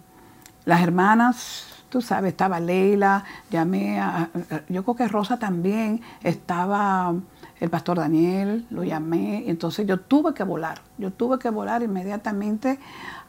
[0.65, 4.29] las hermanas, tú sabes, estaba Leila, llamé a,
[4.67, 7.13] yo creo que Rosa también, estaba
[7.59, 11.83] el pastor Daniel, lo llamé, y entonces yo tuve que volar, yo tuve que volar
[11.83, 12.79] inmediatamente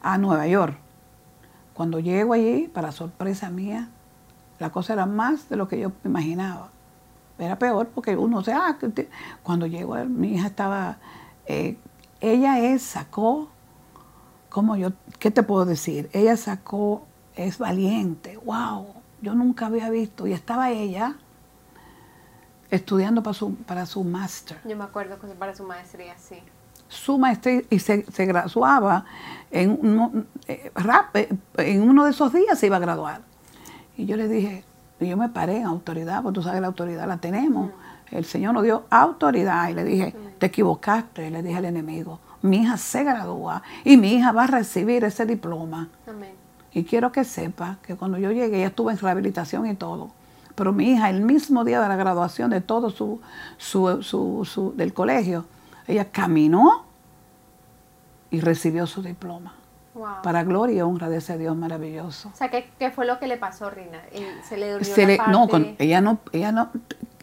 [0.01, 0.77] a Nueva York.
[1.73, 3.89] Cuando llego allí, para sorpresa mía,
[4.59, 6.69] la cosa era más de lo que yo imaginaba.
[7.37, 8.41] Era peor porque uno,
[8.79, 9.09] que te-
[9.43, 10.97] cuando llegó, mi hija estaba,
[11.45, 11.77] eh,
[12.19, 13.49] ella es, sacó,
[14.49, 16.09] ¿cómo yo, qué te puedo decir?
[16.13, 17.03] Ella sacó,
[17.35, 18.87] es valiente, wow,
[19.21, 21.15] yo nunca había visto, y estaba ella
[22.71, 26.41] estudiando para su, para su máster Yo me acuerdo que para su maestría, sí.
[26.89, 29.05] Su maestría y se, se graduaba
[29.51, 30.11] en uno,
[30.47, 33.21] eh, rap- eh, en uno de esos días se iba a graduar.
[33.97, 34.63] Y yo le dije,
[34.99, 37.71] y yo me paré en autoridad, porque tú sabes la autoridad la tenemos.
[38.11, 42.57] El Señor nos dio autoridad y le dije, te equivocaste, le dije al enemigo, mi
[42.61, 45.89] hija se gradúa y mi hija va a recibir ese diploma.
[46.07, 46.31] Amén.
[46.73, 50.11] Y quiero que sepa que cuando yo llegué, ella estuvo en rehabilitación y todo.
[50.55, 53.19] Pero mi hija, el mismo día de la graduación de todo su,
[53.57, 55.45] su, su- su- del colegio,
[55.87, 56.85] ella caminó
[58.29, 59.53] y recibió su diploma.
[59.93, 60.21] Wow.
[60.21, 62.29] Para gloria y honra de ese Dios maravilloso.
[62.33, 63.99] O sea, ¿qué, qué fue lo que le pasó, Rina?
[64.47, 65.31] Se le durmió Se la le- parte...
[65.31, 66.69] no, con- ella no, ella no,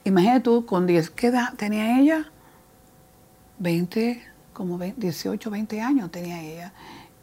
[0.02, 2.30] imagínate tú, con 10, ¿qué edad tenía ella?
[3.58, 4.22] 20,
[4.52, 6.72] como 20, 18, 20 años tenía ella.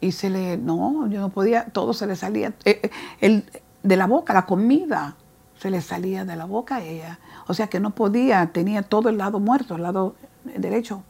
[0.00, 3.44] Y se le, no, yo no podía, todo se le salía, eh, eh, el,
[3.82, 5.16] de la boca, la comida
[5.58, 7.18] se le salía de la boca a ella.
[7.46, 11.04] O sea que no podía, tenía todo el lado muerto, el lado derecho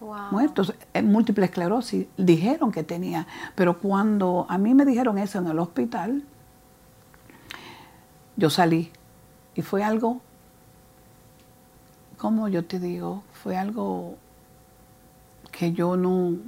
[0.00, 0.30] Wow.
[0.30, 5.46] muertos, en múltiple esclerosis, dijeron que tenía, pero cuando a mí me dijeron eso en
[5.46, 6.24] el hospital,
[8.36, 8.90] yo salí
[9.54, 10.22] y fue algo,
[12.16, 14.16] como yo te digo, fue algo
[15.50, 16.38] que yo no,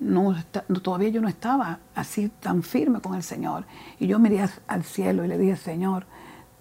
[0.00, 0.34] no,
[0.82, 3.64] todavía yo no estaba así tan firme con el Señor.
[3.98, 6.06] Y yo miré al cielo y le dije, Señor,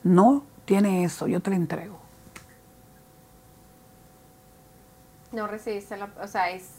[0.03, 2.02] no tiene eso, yo te lo entrego.
[5.33, 6.09] No recibiste la...
[6.21, 6.69] O sea, es...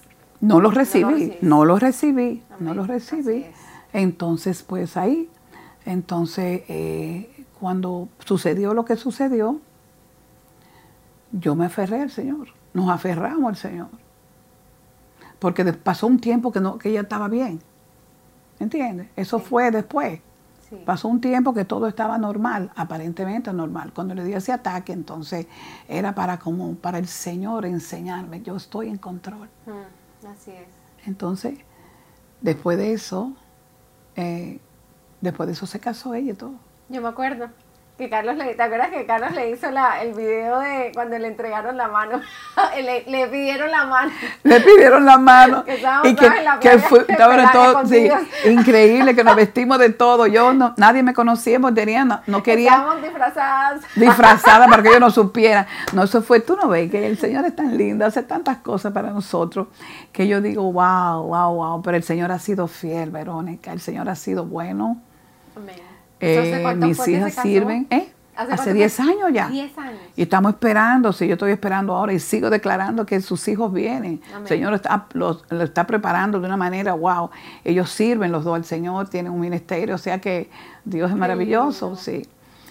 [0.40, 3.42] No lo recibí, no lo recibí, no Amén, lo así recibí.
[3.44, 3.56] es.
[3.92, 5.30] Entonces, pues ahí,
[5.86, 9.60] entonces, eh, cuando sucedió lo que sucedió,
[11.32, 13.88] yo me aferré al Señor, nos aferramos al Señor.
[15.38, 17.60] Porque pasó un tiempo que, no, que ella estaba bien,
[18.58, 19.08] ¿entiendes?
[19.16, 19.44] Eso Sí.
[19.48, 20.20] fue después.
[20.76, 20.82] Sí.
[20.84, 23.92] Pasó un tiempo que todo estaba normal, aparentemente normal.
[23.94, 25.46] Cuando le dio ese ataque, entonces
[25.88, 29.48] era para como para el Señor enseñarme, yo estoy en control.
[29.66, 30.68] Mm, así es.
[31.06, 31.58] Entonces,
[32.40, 33.32] después de eso,
[34.16, 34.60] eh,
[35.20, 36.54] después de eso se casó ella y todo.
[36.88, 37.48] Yo me acuerdo
[37.96, 41.28] que Carlos le, ¿te acuerdas que Carlos le hizo la, el video de cuando le
[41.28, 42.20] entregaron la mano?
[42.82, 44.10] le, le pidieron la mano.
[44.42, 47.04] Le pidieron la mano Que estábamos y que, en la que fue,
[47.52, 48.10] todos- sí,
[48.46, 50.26] increíble que nos vestimos de todo.
[50.26, 51.70] Yo no, nadie me conocía, no,
[52.26, 53.80] no quería Estábamos disfrazadas.
[53.94, 55.68] disfrazada para que yo no supiera.
[55.92, 58.92] No, eso fue, tú no ves que el Señor es tan lindo, hace tantas cosas
[58.92, 59.68] para nosotros,
[60.12, 64.08] que yo digo, wow, wow, wow, pero el Señor ha sido fiel, Verónica, el Señor
[64.08, 65.00] ha sido bueno.
[65.56, 65.83] Amén.
[66.20, 68.10] Eh, Entonces, ¿cuánto mis hijas sirven, ¿eh?
[68.36, 69.04] ¿Hace Hace cuánto 10 fue?
[69.04, 69.48] años ya.
[69.48, 70.00] 10 años.
[70.16, 74.20] Y estamos esperando, sí, yo estoy esperando ahora y sigo declarando que sus hijos vienen.
[74.30, 74.42] Amén.
[74.42, 77.30] El Señor está, los, lo está preparando de una manera, wow.
[77.62, 80.50] Ellos sirven los dos al Señor, tienen un ministerio, o sea que
[80.84, 82.26] Dios es maravilloso, sí.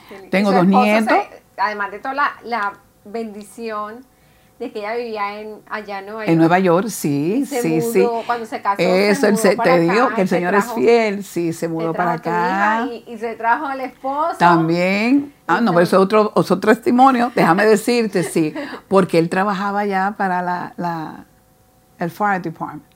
[0.09, 0.15] Sí.
[0.29, 1.07] Tengo dos nietos.
[1.13, 2.73] se- además de toda la, la
[3.05, 4.05] bendición
[4.63, 6.29] de que ella vivía en, allá en Nueva York.
[6.29, 8.25] En Nueva York, sí, Se sí, mudó, sí.
[8.25, 11.23] Cuando se casó, Eso, mudó se, para te digo acá que el Señor es fiel,
[11.23, 12.87] sí, se mudó para acá.
[12.89, 14.37] Y, y se trajo al esposo.
[14.37, 18.53] También, ah, no, pero eso es otro, otro testimonio, déjame decirte, sí,
[18.87, 21.25] porque él trabajaba ya para la, la,
[21.99, 22.93] el Fire Department.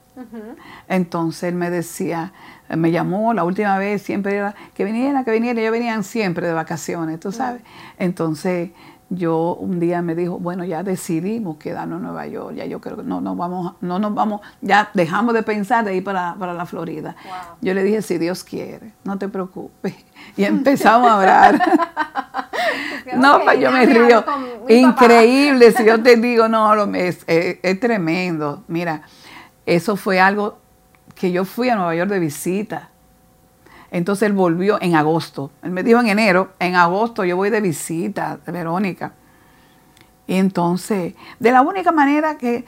[0.88, 2.32] Entonces él me decía,
[2.68, 6.52] me llamó la última vez, siempre era que viniera, que viniera, ellos venían siempre de
[6.52, 7.62] vacaciones, tú sabes.
[7.98, 8.70] Entonces
[9.10, 12.98] yo un día me dijo, bueno, ya decidimos quedarnos en Nueva York, ya yo creo
[12.98, 16.66] que no nos vamos, no nos vamos, ya dejamos de pensar de ir para, la
[16.66, 17.16] Florida.
[17.60, 19.94] Yo le dije, si Dios quiere, no te preocupes.
[20.36, 21.60] Y empezamos a orar.
[23.16, 24.24] no, pues yo me río.
[24.68, 28.62] Increíble, si yo te digo, no, es, es tremendo.
[28.68, 29.02] Mira,
[29.66, 30.58] eso fue algo
[31.14, 32.90] que yo fui a Nueva York de visita.
[33.90, 35.50] Entonces él volvió en agosto.
[35.62, 39.12] Él me dijo en enero, en agosto yo voy de visita, Verónica.
[40.26, 42.66] Y entonces, de la única manera que,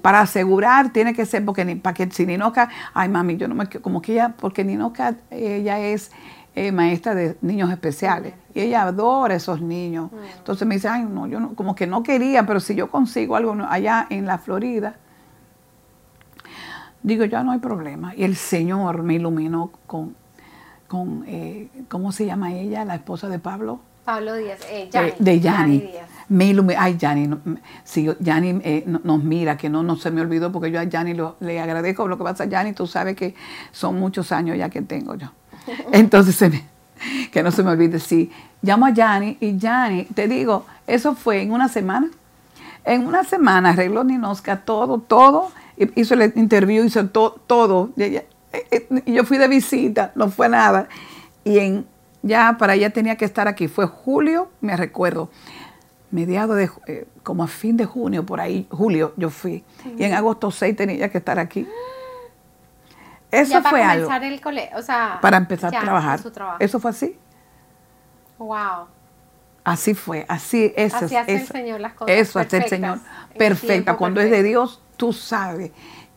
[0.00, 3.68] para asegurar tiene que ser, porque para que si Ninoca, ay mami, yo no me
[3.68, 6.10] como que ella, porque Ninoca, ella es
[6.54, 10.10] eh, maestra de niños especiales y ella adora esos niños.
[10.10, 10.38] Mm.
[10.38, 13.36] Entonces me dice, ay no, yo no, como que no quería, pero si yo consigo
[13.36, 14.96] algo allá en la Florida,
[17.02, 18.14] digo, ya no hay problema.
[18.14, 20.16] Y el Señor me iluminó con
[20.90, 22.84] con, eh, ¿cómo se llama ella?
[22.84, 23.78] La esposa de Pablo.
[24.04, 25.88] Pablo Díaz, eh, de Yanni.
[26.28, 27.30] Me ay, Yanni,
[27.84, 31.14] si Yanni eh, nos mira, que no, no se me olvidó, porque yo a Yanni
[31.38, 32.46] le agradezco lo que pasa.
[32.46, 33.36] Yanni, tú sabes que
[33.70, 35.28] son muchos años ya que tengo yo.
[35.92, 36.60] Entonces,
[37.30, 38.32] que no se me olvide, sí.
[38.60, 42.08] Llamo a Yanni y Yanni, te digo, eso fue en una semana.
[42.84, 47.90] En una semana arregló Ninosca todo, todo, hizo el interview, hizo todo, todo.
[48.52, 50.88] Eh, eh, yo fui de visita, no fue nada.
[51.44, 51.86] Y en,
[52.22, 53.68] ya para allá tenía que estar aquí.
[53.68, 55.30] Fue julio, me recuerdo,
[56.10, 59.64] mediado de, eh, como a fin de junio, por ahí, julio yo fui.
[59.96, 61.66] Y en agosto 6 tenía que estar aquí.
[63.30, 64.08] Eso fue algo.
[65.20, 66.20] para empezar a trabajar.
[66.58, 67.16] Eso fue así.
[68.38, 68.88] Wow.
[69.62, 70.94] Así fue, así es.
[70.94, 72.16] Así hace el Señor las cosas.
[72.16, 72.98] Eso hace el Señor.
[73.38, 73.96] Perfecta.
[73.96, 75.70] Cuando es de Dios, tú sabes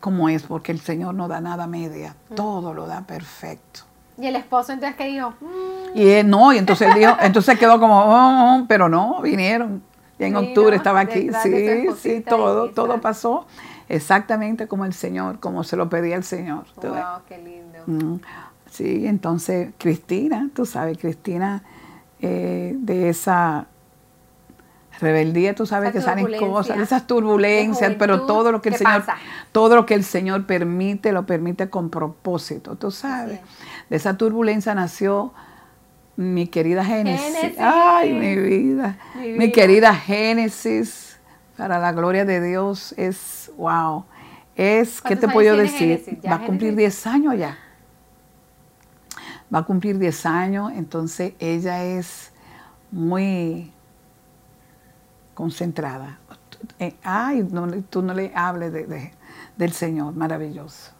[0.03, 3.83] cómo es, porque el Señor no da nada media, todo lo da perfecto.
[4.17, 5.97] Y el esposo entonces que dijo, mm".
[5.97, 9.81] y él no, y entonces él dijo, entonces quedó como, oh, oh", pero no, vinieron.
[10.19, 13.47] Y en octubre estaba aquí, sí, sí, todo, todo pasó
[13.87, 16.65] exactamente como el Señor, como se lo pedía el Señor.
[16.81, 17.79] Wow, qué lindo.
[17.85, 18.19] Mm,
[18.69, 21.63] sí, entonces Cristina, tú sabes, Cristina
[22.19, 23.67] eh, de esa
[25.03, 29.03] rebeldía, tú sabes que salen cosas, esas turbulencias, pero todo lo que el Señor,
[29.51, 33.39] todo lo que el Señor permite, lo permite con propósito, tú sabes.
[33.89, 35.33] De esa turbulencia nació
[36.15, 37.55] mi querida Génesis.
[37.59, 38.97] Ay, mi vida.
[39.15, 41.19] mi querida Génesis,
[41.57, 44.05] para la gloria de Dios, es wow.
[44.55, 46.19] Es, ¿qué te puedo decir?
[46.25, 47.57] Va a cumplir 10 años ya.
[49.53, 52.31] Va a cumplir 10 años, entonces ella es
[52.91, 53.71] muy
[55.33, 56.19] concentrada.
[56.79, 57.47] Eh, ay,
[57.89, 59.13] tú no le hables de,
[59.57, 60.91] del Señor, maravilloso.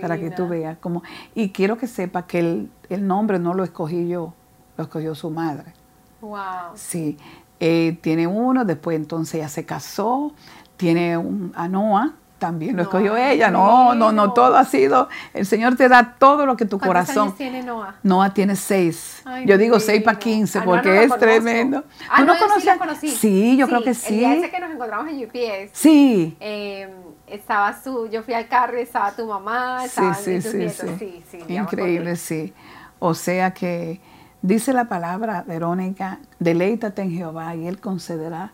[0.00, 1.02] Para que tú veas cómo.
[1.34, 4.34] Y quiero que sepa que el, el, nombre no lo escogí yo,
[4.76, 5.72] lo escogió su madre.
[6.20, 6.72] Wow.
[6.74, 7.16] Sí.
[7.58, 10.34] Eh, tiene uno, después entonces ella se casó,
[10.76, 13.52] tiene un, a Noah, también lo escogió ella.
[13.52, 17.28] No, no, no, todo ha sido, el Señor te da todo lo que tu corazón.
[17.28, 17.94] Años tiene Noah?
[18.02, 19.22] Noah tiene seis.
[19.46, 21.84] yo digo seis para quince ah, porque es tremendo.
[22.10, 22.34] Ah, ¿Tú no,
[22.78, 23.16] conoces?
[23.16, 24.14] Sí, yo creo que sí.
[24.14, 25.70] El día ese que nos encontramos en UPS.
[25.72, 26.36] Sí.
[26.40, 26.92] Eh,
[27.28, 31.24] estaba su, yo fui al carro y estaba tu mamá, estaban sí, sí, sí, sí,
[31.30, 32.52] sí, Increíble, sí.
[32.98, 34.00] O sea que
[34.42, 38.52] dice la palabra, Verónica, deleítate en Jehová y Él concederá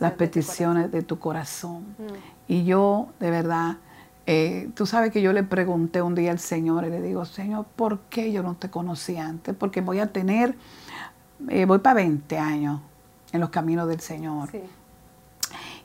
[0.00, 1.96] las peticiones de tu corazón.
[1.98, 2.35] Mm.
[2.48, 3.76] Y yo, de verdad,
[4.26, 7.66] eh, tú sabes que yo le pregunté un día al Señor y le digo, Señor,
[7.76, 9.54] ¿por qué yo no te conocí antes?
[9.54, 10.54] Porque voy a tener,
[11.48, 12.80] eh, voy para 20 años
[13.32, 14.50] en los caminos del Señor.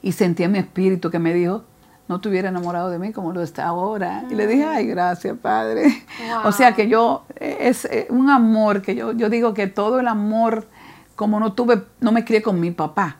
[0.01, 1.63] Y sentí en mi espíritu que me dijo,
[2.07, 4.25] no te hubiera enamorado de mí como lo está ahora.
[4.29, 6.03] Y le dije, ay, gracias, Padre.
[6.43, 10.07] O sea que yo, es eh, un amor que yo, yo digo que todo el
[10.07, 10.67] amor,
[11.15, 13.17] como no tuve, no me crié con mi papá.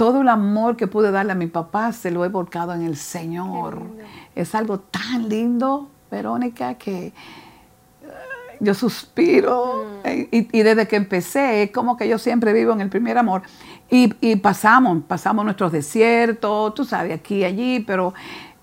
[0.00, 2.96] Todo el amor que pude darle a mi papá se lo he volcado en el
[2.96, 3.82] Señor.
[4.34, 7.12] Es algo tan lindo, Verónica, que eh,
[8.60, 9.84] yo suspiro.
[10.02, 10.06] Mm.
[10.06, 13.42] Eh, y, desde que empecé, es como que yo siempre vivo en el primer amor.
[13.90, 18.14] Y, pasamos, pasamos nuestros desiertos, tú sabes, aquí y allí, pero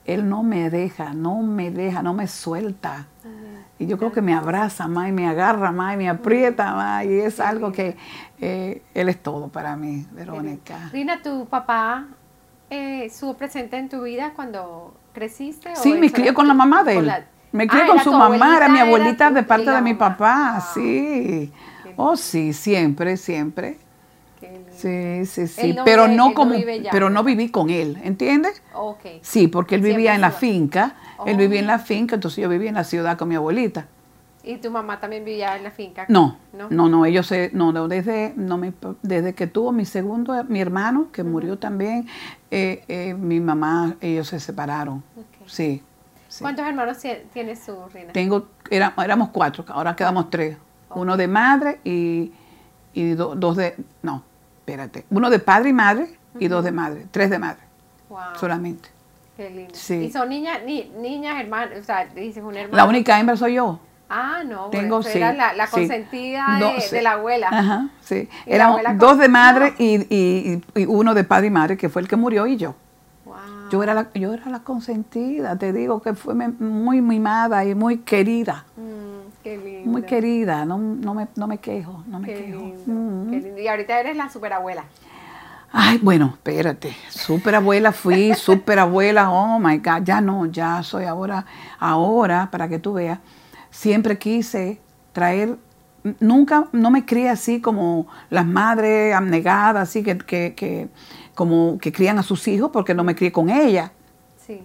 [0.05, 3.05] Él no me deja, no me deja, no me suelta.
[3.79, 7.05] Y yo creo que me abraza más y me agarra más y me aprieta más
[7.05, 7.95] y es algo que
[8.39, 10.89] eh, él es todo para mí, Verónica.
[10.91, 12.07] Rina, ¿tu papá
[12.69, 15.75] eh, estuvo presente en tu vida cuando creciste?
[15.75, 17.13] Sí, me crié con la mamá de él.
[17.51, 21.51] Me crié ah, con su mamá, era mi abuelita de parte de mi papá, sí.
[21.95, 23.77] Oh, sí, siempre, siempre.
[24.77, 26.55] Sí, sí, sí, pero no como,
[26.91, 28.61] pero no viví con él, ¿entiendes?
[28.73, 29.19] Okay.
[29.21, 32.69] Sí, porque él vivía en la finca, él vivía en la finca, entonces yo vivía
[32.69, 33.87] en la ciudad con mi abuelita.
[34.43, 36.05] ¿Y tu mamá también vivía en la finca?
[36.07, 36.37] No,
[36.69, 38.71] no, no, ellos se, no, no, desde, no me,
[39.01, 42.07] desde que tuvo mi segundo, mi hermano, que murió también,
[42.49, 45.03] eh, eh, mi mamá, ellos se separaron,
[45.47, 45.83] sí,
[46.39, 46.97] ¿Cuántos hermanos
[47.33, 48.11] tienes tú, Rina?
[48.11, 50.57] Tengo, éramos cuatro, ahora quedamos tres,
[50.91, 52.31] uno de madre y,
[52.93, 54.23] y dos de, no,
[54.67, 56.07] espérate, uno de padre y madre
[56.37, 57.61] y dos de madre, tres de madre,
[58.09, 58.19] wow.
[58.37, 58.89] solamente.
[59.37, 59.73] Qué lindo.
[59.73, 59.93] Sí.
[59.93, 61.79] ¿Y son niñas, ni, niñas, hermanas?
[61.79, 62.75] O sea, dices un hermano.
[62.75, 63.79] La única hembra soy yo.
[64.09, 66.59] Ah, no, Tengo, sí, era la, la consentida
[66.91, 67.47] de, la abuela.
[67.49, 68.27] Ajá, sí.
[68.45, 72.07] Éramos dos de madre y, y, y, uno de padre y madre, que fue el
[72.09, 72.75] que murió, y yo.
[73.25, 73.35] Wow.
[73.71, 77.99] Yo, era la, yo era la consentida, te digo que fue muy mimada y muy
[77.99, 78.65] querida.
[78.75, 79.16] Mm,
[79.47, 79.91] qué lindo.
[79.91, 82.73] Muy querida, no, no, me, no me quejo, no me quejo.
[82.85, 83.29] Mm.
[83.29, 83.61] qué lindo.
[83.61, 84.83] Y ahorita eres la superabuela.
[85.71, 91.45] Ay, bueno, espérate, superabuela fui, superabuela, oh my God, ya no, ya soy ahora,
[91.77, 93.19] ahora, para que tú veas,
[93.69, 94.79] siempre quise
[95.11, 95.57] traer,
[96.19, 100.87] nunca, no me crié así como las madres abnegadas, así que, que,
[101.35, 103.91] como que crían a sus hijos, porque no me crié con ella.
[104.37, 104.63] Sí.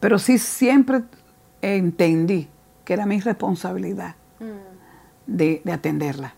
[0.00, 1.02] Pero sí siempre
[1.60, 2.48] entendí
[2.84, 5.26] que era mi responsabilidad mm.
[5.26, 6.34] de, atenderla.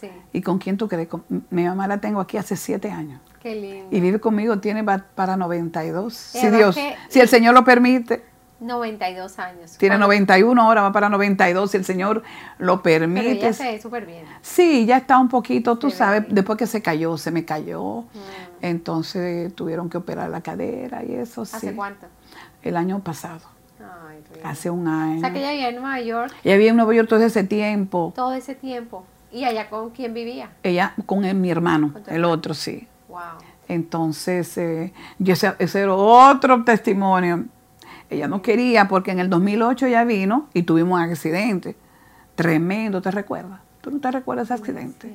[0.00, 0.08] Sí.
[0.32, 1.08] ¿Y con quién tú crees?
[1.50, 3.20] mi mamá la tengo aquí hace siete años.
[3.40, 3.88] Qué lindo.
[3.90, 6.14] Y vive conmigo, tiene para 92.
[6.14, 6.76] Si Dios,
[7.08, 8.24] si el Señor lo permite.
[8.60, 9.78] 92 años.
[9.78, 12.22] Tiene 91 ahora, va para 92, si el Señor
[12.58, 13.26] lo permite.
[13.26, 14.24] Pero ella se ve súper bien.
[14.42, 18.02] Sí, ya está un poquito, tú sabes, después que se cayó, se me cayó.
[18.02, 18.06] Mm.
[18.62, 21.42] Entonces tuvieron que operar la cadera y eso.
[21.42, 22.06] ¿Hace cuánto?
[22.62, 23.57] El año pasado.
[24.44, 25.18] Hace un año.
[25.18, 26.34] O sea, que ella vivía en Nueva York.
[26.44, 28.12] Ella vivía en Nueva York todo ese tiempo.
[28.14, 29.04] Todo ese tiempo.
[29.30, 30.50] ¿Y allá con quién vivía?
[30.62, 32.86] Ella con mi hermano, el otro, sí.
[33.08, 33.18] Wow.
[33.68, 34.92] Entonces, eh,
[35.24, 37.44] ese, ese era otro testimonio
[38.10, 41.76] ella no quería porque en el 2008 ella vino y tuvimos un accidente.
[42.34, 43.60] Tremendo, ¿te recuerdas?
[43.80, 45.12] ¿Tú no te recuerdas ese accidente?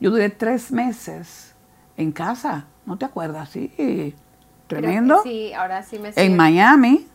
[0.00, 1.54] Yo duré tres meses
[1.96, 3.48] en casa, ¿no te acuerdas?
[3.48, 4.14] Sí,
[4.66, 5.22] tremendo.
[5.22, 7.06] sí, ahora sí me En Miami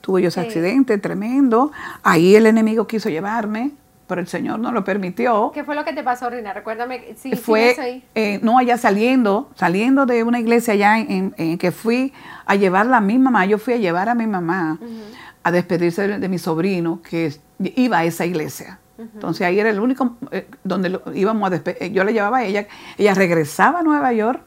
[0.00, 1.72] tuve yo ese accidente tremendo.
[2.02, 3.72] Ahí el enemigo quiso llevarme
[4.08, 5.52] pero el Señor no lo permitió.
[5.54, 6.52] ¿Qué fue lo que te pasó, Rina?
[6.54, 7.14] Recuérdame.
[7.16, 12.12] Sí, fue, eh, no, allá saliendo, saliendo de una iglesia allá en, que fui
[12.46, 14.78] a llevarla a mi mamá, yo fui a llevar a mi mamá
[15.42, 18.80] a despedirse de, mi sobrino que iba a esa iglesia.
[18.98, 21.82] Entonces ahí era el único eh, donde íbamos a despedir.
[21.82, 24.40] Eh, yo le llevaba a ella, ella regresaba a Nueva York.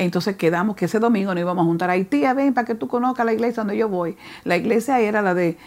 [0.00, 2.04] Entonces quedamos que ese domingo nos íbamos a juntar ahí.
[2.04, 4.16] Tía, ven para que tú conozcas la iglesia donde yo voy.
[4.44, 5.58] La iglesia era la de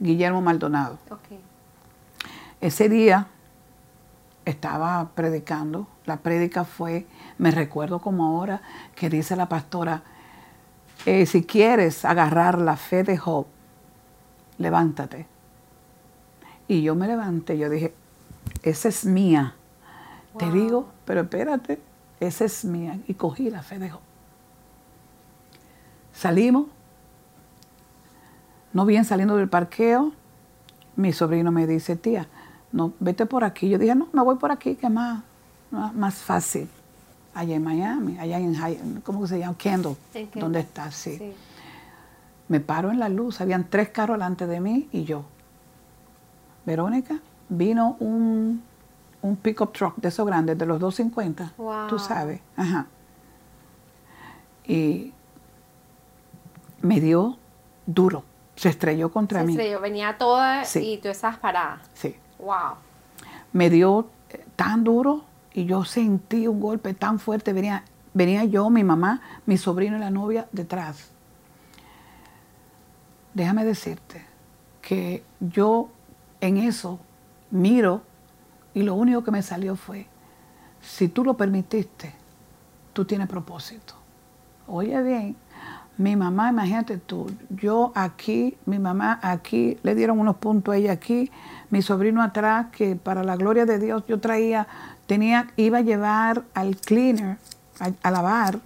[0.00, 0.98] Guillermo Maldonado.
[1.10, 1.38] Okay.
[2.62, 3.26] Ese día
[4.46, 7.04] estaba predicando, la prédica fue,
[7.36, 8.62] me recuerdo como ahora,
[8.94, 10.02] que dice la pastora,
[11.04, 13.44] eh, si quieres agarrar la fe de Job,
[14.56, 15.26] levántate.
[16.68, 17.92] Y yo me levanté, yo dije,
[18.62, 19.56] esa es mía.
[20.38, 21.80] Te digo, pero espérate,
[22.20, 22.98] esa es mía.
[23.06, 24.00] Y cogí la fe de Job.
[26.12, 26.66] Salimos,
[28.72, 30.12] no bien saliendo del parqueo,
[30.96, 32.26] mi sobrino me dice, tía,
[32.72, 33.68] no, vete por aquí.
[33.68, 35.22] Yo dije, no, me voy por aquí, que es más,
[35.70, 36.68] más fácil.
[37.34, 39.58] Allá en Miami, allá en, ¿cómo se llama?
[39.58, 39.96] Kendall,
[40.34, 41.34] donde está, sí.
[42.48, 45.24] Me paro en la luz, habían tres carros delante de mí y yo.
[46.64, 47.18] Verónica,
[47.50, 48.62] vino un,
[49.26, 51.54] un pickup truck de esos grandes, de los 250,
[51.88, 52.40] tú sabes.
[52.56, 52.86] Ajá.
[54.64, 55.12] Y
[56.80, 57.36] me dio
[57.86, 58.24] duro,
[58.54, 59.54] se estrelló contra mí.
[59.54, 61.82] Se estrelló, venía toda y tú estabas parada.
[61.94, 62.14] Sí.
[62.38, 62.76] Wow.
[63.52, 67.52] Me dio eh, tan duro y yo sentí un golpe tan fuerte.
[67.52, 71.10] Venía, venía yo, mi mamá, mi sobrino y la novia detrás.
[73.34, 74.24] Déjame decirte
[74.82, 75.88] que yo
[76.40, 77.00] en eso
[77.50, 78.02] miro
[78.76, 80.06] y lo único que me salió fue,
[80.82, 82.12] si tú lo permitiste,
[82.92, 83.94] tú tienes propósito.
[84.66, 85.34] Oye bien,
[85.96, 90.92] mi mamá, imagínate tú, yo aquí, mi mamá aquí, le dieron unos puntos a ella
[90.92, 91.30] aquí,
[91.70, 94.68] mi sobrino atrás, que para la gloria de Dios yo traía,
[95.06, 97.38] tenía, iba a llevar al cleaner
[98.02, 98.60] a, lavar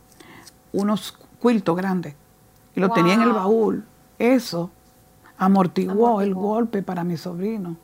[0.73, 2.17] unos quiltos grandes
[2.75, 3.85] y lo tenía en el baúl.
[4.19, 4.73] Eso
[5.39, 7.77] amortiguó, el golpe para mi sobrino.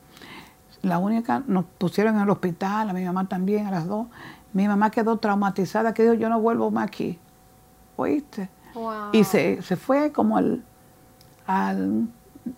[0.81, 4.07] La única, nos pusieron en el hospital, a mi mamá también, a las dos.
[4.53, 7.19] Mi mamá quedó traumatizada, que dijo, yo no vuelvo más aquí.
[7.95, 8.49] ¿Oíste?
[9.11, 10.63] Y se, fue como al,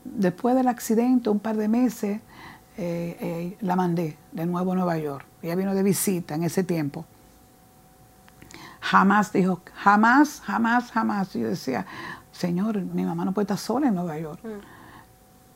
[0.04, 2.22] después del accidente, un par de meses,
[2.78, 5.26] eh, eh, la mandé de nuevo a Nueva York.
[5.42, 7.06] Ella vino de visita en ese tiempo.
[8.82, 11.34] Jamás dijo, jamás, jamás, jamás.
[11.34, 11.86] yo decía,
[12.32, 14.40] Señor, mi mamá no puede estar sola en Nueva York.
[14.44, 14.79] Mm.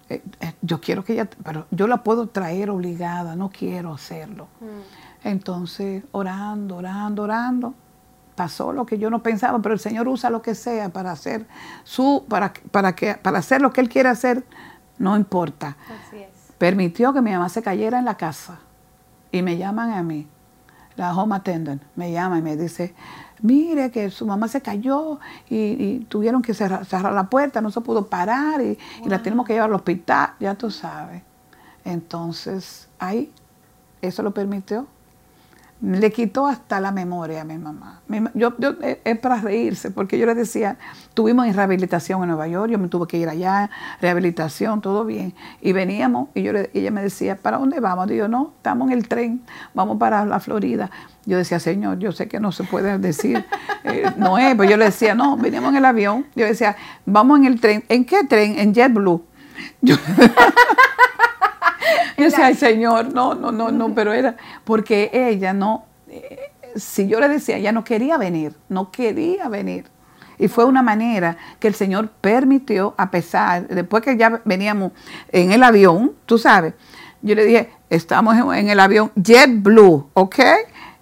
[0.10, 4.48] Eh, eh, yo quiero que ella, pero yo la puedo traer obligada, no quiero hacerlo.
[4.60, 5.28] Mm.
[5.28, 7.74] Entonces, orando, orando, orando,
[8.36, 11.46] pasó lo que yo no pensaba, pero el Señor usa lo que sea para hacer
[11.84, 14.44] su, para, para, que, para hacer lo que Él quiere hacer,
[14.98, 15.78] no importa.
[16.08, 16.30] Así es.
[16.58, 18.60] Permitió que mi mamá se cayera en la casa
[19.32, 20.28] y me llaman a mí,
[20.96, 22.94] la home attendant, me llama y me dice,
[23.44, 28.08] mire que su mamá se cayó y, tuvieron que cerrar, la puerta, no se pudo
[28.08, 31.22] parar y, y, la tenemos que llevar al hospital, ya tú sabes.
[31.86, 33.32] Entonces, ahí,
[34.02, 34.88] eso lo permitió
[35.84, 38.02] le quitó hasta la memoria a mi mamá.
[38.34, 40.78] yo, eh, es para reírse, porque yo le decía,
[41.14, 43.70] tuvimos en rehabilitación en Nueva York, yo me tuve que ir allá,
[44.00, 45.34] rehabilitación, todo bien.
[45.60, 48.08] Y veníamos, y yo ella me decía, ¿para dónde vamos?
[48.08, 49.42] Digo, no, estamos en el tren,
[49.74, 50.90] vamos para la Florida.
[51.26, 53.46] Yo decía, Señor, yo sé que no se puede decir,
[53.84, 56.26] eh, no es, pues yo le decía, no, veníamos en el avión.
[56.34, 57.84] Yo decía, vamos en el tren.
[57.90, 58.58] ¿En qué tren?
[58.58, 59.22] En JetBlue.
[59.82, 59.96] Yo,
[62.24, 67.08] yo decía, ay Señor, no, no, no, no, pero era porque ella no, eh, si
[67.08, 69.86] yo le decía, ella no quería venir, no quería venir.
[70.38, 74.92] Y fue una manera que el Señor permitió, a pesar, después que ya veníamos
[75.32, 76.74] en el avión, tú sabes,
[77.22, 80.40] yo le dije, estamos en, el avión JetBlue, ¿ok?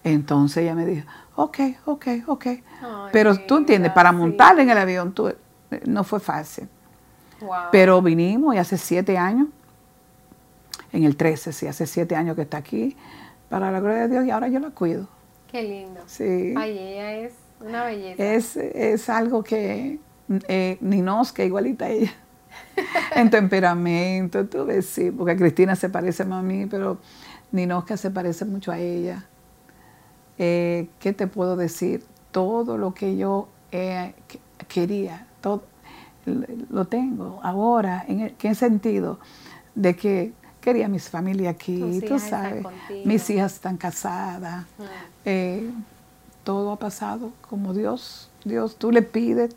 [0.03, 2.45] Entonces ella me dijo, ok, ok, ok.
[3.11, 5.37] Pero tú entiendes, para montar en el avión tú, eh,
[5.85, 6.67] no fue fácil.
[7.71, 9.47] Pero vinimos y hace siete años
[10.93, 12.95] en el 13, sí, hace siete años que está aquí,
[13.49, 15.07] para la gloria de Dios, y ahora yo la cuido.
[15.51, 16.01] Qué lindo.
[16.05, 16.53] Sí.
[16.57, 18.23] Ay, ella es una belleza.
[18.63, 19.99] Es, algo que
[20.47, 20.77] eh,
[21.33, 22.11] que igualita a ella.
[23.15, 26.97] en temperamento, tú ves, sí, porque Cristina se parece más a mí, pero
[27.51, 29.25] Ninosca se parece mucho a ella.
[30.37, 32.03] Eh, ¿Qué te puedo decir?
[32.31, 34.13] Todo lo que yo eh,
[34.67, 35.63] quería, todo
[36.25, 38.05] lo tengo ahora.
[38.07, 39.19] ¿En qué sentido?
[39.75, 42.65] De que quería mis familia aquí, tú sabes.
[43.03, 44.65] Mis hijas están casadas.
[45.25, 45.69] Eh,
[46.43, 48.29] todo ha pasado como Dios.
[48.45, 49.55] Dios, tú le pides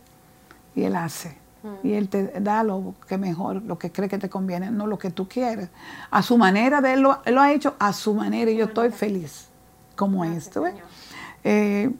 [0.74, 1.36] y Él hace.
[1.82, 4.98] Y Él te da lo que mejor, lo que cree que te conviene, no lo
[4.98, 5.70] que tú quieres.
[6.10, 9.46] A su manera, de Él lo, ha hecho a su manera y yo estoy feliz
[9.96, 10.64] como esto.
[11.42, 11.90] Eh,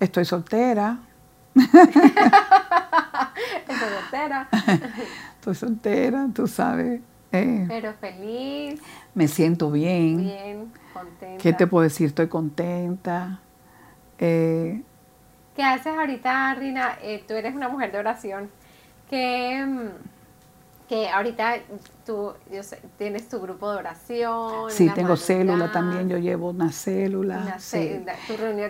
[0.00, 0.98] estoy soltera.
[1.54, 1.76] estoy
[3.76, 4.48] soltera.
[5.38, 7.00] estoy soltera, tú sabes.
[7.32, 8.80] Eh, Pero feliz.
[9.14, 10.18] Me siento bien.
[10.18, 11.42] Bien, contenta.
[11.42, 12.06] ¿Qué te puedo decir?
[12.06, 13.40] Estoy contenta.
[14.18, 14.82] Eh,
[15.54, 16.98] ¿Qué haces ahorita, Rina?
[17.02, 18.50] Eh, tú eres una mujer de oración.
[19.10, 19.88] ¿Qué, mm,
[20.88, 21.56] que ahorita
[22.06, 22.32] tú
[22.96, 24.70] tienes tu grupo de oración.
[24.70, 27.42] Sí, tengo célula también, yo llevo una célula.
[27.42, 28.00] Una sí.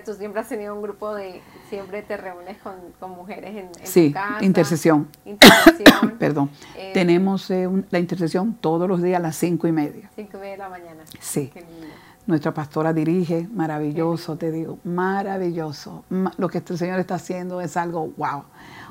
[0.04, 1.40] tú siempre has tenido un grupo de,
[1.70, 4.44] siempre te reúnes con, con mujeres en, en sí, tu casa.
[4.44, 5.08] intercesión.
[5.24, 6.10] Intercesión.
[6.18, 6.50] Perdón.
[6.76, 10.10] Eh, Tenemos eh, la intercesión todos los días a las cinco y media.
[10.16, 11.04] Cinco y media de la mañana.
[11.20, 11.52] Sí.
[12.28, 16.04] Nuestra pastora dirige, maravilloso, te digo, maravilloso.
[16.36, 18.44] Lo que este Señor está haciendo es algo wow.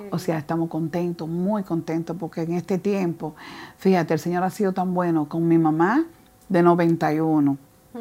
[0.09, 3.35] O sea, estamos contentos, muy contentos, porque en este tiempo,
[3.77, 6.03] fíjate, el Señor ha sido tan bueno con mi mamá
[6.49, 7.51] de 91.
[7.51, 7.97] Mm.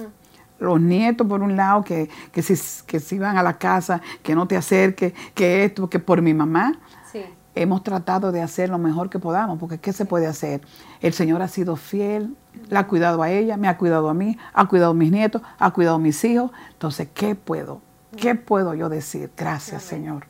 [0.58, 2.54] Los nietos, por un lado, que, que, si,
[2.86, 6.32] que si van a la casa, que no te acerques, que esto, que por mi
[6.32, 6.78] mamá.
[7.56, 10.60] Hemos tratado de hacer lo mejor que podamos, porque ¿qué se puede hacer?
[11.00, 12.36] El Señor ha sido fiel,
[12.68, 15.42] la ha cuidado a ella, me ha cuidado a mí, ha cuidado a mis nietos,
[15.58, 16.52] ha cuidado a mis hijos.
[16.70, 17.80] Entonces, ¿qué puedo?
[18.16, 19.30] ¿Qué puedo yo decir?
[19.36, 20.26] Gracias, Señor.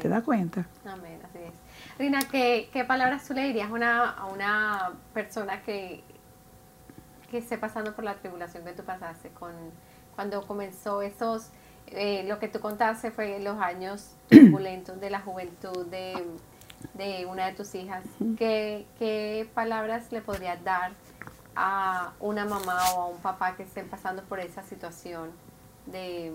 [0.00, 0.66] ¿Te das cuenta?
[0.84, 1.20] Amén.
[1.98, 6.02] Rina, ¿qué, palabras tú le dirías a una persona que,
[7.30, 9.52] que esté pasando por la tribulación que tú pasaste con
[10.14, 11.48] cuando comenzó esos,
[11.86, 16.14] eh, lo que tú contaste fue los años turbulentos de la juventud de,
[17.28, 18.04] una de tus hijas.
[18.36, 20.92] ¿Qué, ¿Qué palabras le podrías dar
[21.56, 25.30] a una mamá o a un papá que estén pasando por esa situación
[25.86, 26.32] de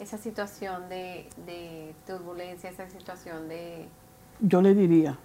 [0.00, 3.88] esa situación de, de turbulencia, esa situación de,
[4.40, 5.16] yo le diría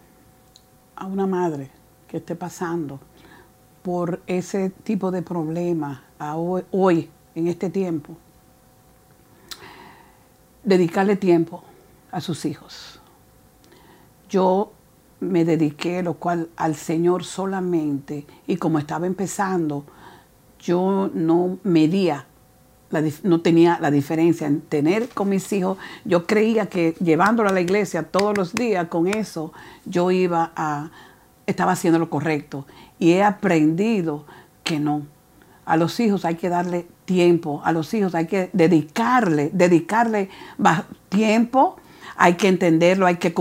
[0.96, 1.70] a una madre
[2.08, 3.00] que esté pasando
[3.82, 6.04] por ese tipo de problema
[6.72, 8.16] hoy, en este tiempo,
[10.64, 11.64] dedicarle tiempo
[12.12, 12.99] a sus hijos.
[14.30, 14.72] Yo
[15.20, 19.86] me dediqué, lo cual al Señor solamente, y como estaba empezando,
[20.60, 22.26] yo no medía
[23.24, 25.78] no tenía la diferencia en tener con mis hijos.
[26.06, 29.54] Yo creía que llevándolo a la iglesia todos los días, con eso
[29.86, 30.92] yo iba a,
[31.46, 32.66] estaba haciendo lo correcto.
[32.98, 34.26] Y he aprendido
[34.64, 35.04] que no.
[35.66, 40.30] A los hijos hay que darle tiempo a los hijos, hay que dedicarle, dedicarle
[41.10, 41.78] tiempo,
[42.22, 43.34] hay que entenderlo, hay que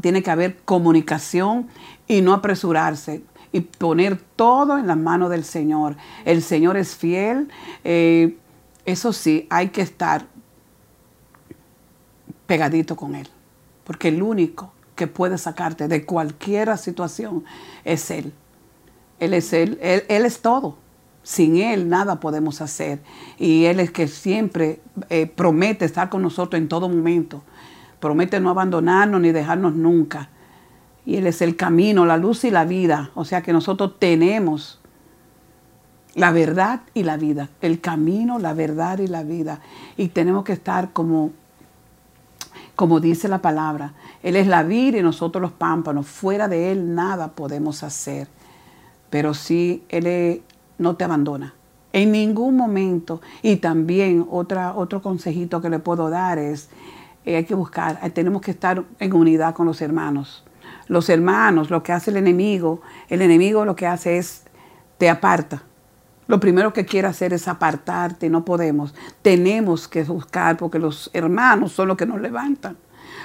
[0.00, 1.68] tiene que haber comunicación
[2.06, 5.94] y no apresurarse y poner todo en las manos del Señor.
[6.24, 7.50] El Señor es fiel.
[7.84, 8.38] Eh,
[8.86, 10.24] eso sí, hay que estar
[12.46, 13.28] pegadito con Él,
[13.84, 17.44] porque el único que puede sacarte de cualquier situación
[17.84, 18.32] es Él.
[19.20, 20.78] Él es Él, Él, es todo.
[21.22, 23.00] Sin Él nada podemos hacer.
[23.38, 24.80] Y Él es que siempre
[25.10, 27.42] eh, promete estar con nosotros en todo momento.
[28.00, 30.30] Promete no abandonarnos ni dejarnos nunca.
[31.04, 33.10] Y Él es el camino, la luz y la vida.
[33.14, 34.78] O sea que nosotros tenemos
[36.14, 37.48] la verdad y la vida.
[37.60, 39.60] El camino, la verdad y la vida.
[39.96, 41.30] Y tenemos que estar como,
[42.76, 43.94] como dice la palabra.
[44.22, 46.06] Él es la vida y nosotros los pámpanos.
[46.06, 48.28] Fuera de Él nada podemos hacer.
[49.10, 50.42] Pero sí, Él
[50.76, 51.54] no te abandona.
[51.92, 53.20] En ningún momento.
[53.42, 56.68] Y también otra, otro consejito que le puedo dar es,
[57.28, 60.44] eh, hay que buscar, eh, tenemos que estar en unidad con los hermanos.
[60.86, 64.44] Los hermanos, lo que hace el enemigo, el enemigo lo que hace es,
[64.96, 65.62] te aparta.
[66.26, 68.94] Lo primero que quiere hacer es apartarte, no podemos.
[69.20, 72.78] Tenemos que buscar porque los hermanos son los que nos levantan.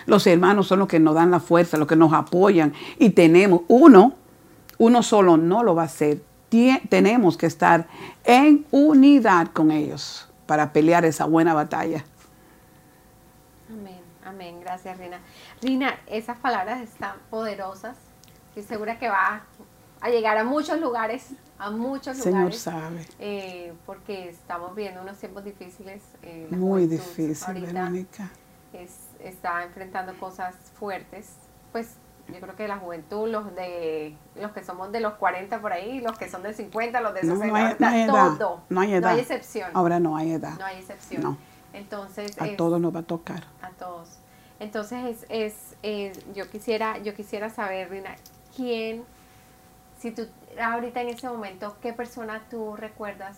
[0.06, 2.74] Los hermanos son los que nos dan la fuerza, los que nos apoyan.
[3.00, 4.16] Y tenemos, uno,
[4.80, 6.22] uno solo no lo va a hacer.
[6.90, 7.88] tenemos que estar
[8.26, 12.04] en unidad con ellos para pelear esa buena batalla.
[14.34, 14.60] Amén.
[14.62, 15.20] Gracias, Rina.
[15.62, 17.96] Rina, esas palabras están poderosas.
[18.50, 19.44] Estoy segura que va
[20.02, 22.24] a llegar a muchos lugares, a muchos lugares.
[22.24, 23.06] Señor sabe.
[23.20, 26.02] Eh, porque estamos viendo unos tiempos difíciles.
[26.24, 28.32] Eh, Muy difícil, Verónica.
[29.20, 31.36] está enfrentando cosas fuertes.
[31.72, 31.96] Pues
[32.28, 36.02] yo creo que la juventud, los de los que somos de los 40 por ahí,
[36.02, 37.56] los que son de 50, los de 60, no,
[37.88, 38.64] hay, todo.
[38.70, 39.02] No hay edad.
[39.02, 39.70] No hay excepción.
[39.76, 40.58] Ahora no hay edad.
[40.58, 41.38] No hay excepción.
[41.74, 43.44] Entonces, a todos nos va a tocar.
[43.62, 44.20] A todos.
[44.60, 48.16] Entonces es, es yo quisiera yo quisiera saber, Rina,
[48.56, 49.04] quién
[50.04, 50.28] si tú
[50.62, 53.38] ahorita en ese momento, ¿qué persona tú recuerdas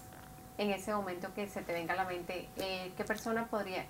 [0.57, 2.49] en ese momento que se te venga a la mente?
[2.57, 3.85] Eh, ¿Qué persona podría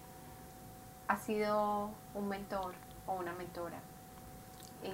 [1.07, 2.73] ha sido un mentor
[3.07, 3.77] o una mentora?
[4.83, 4.91] Y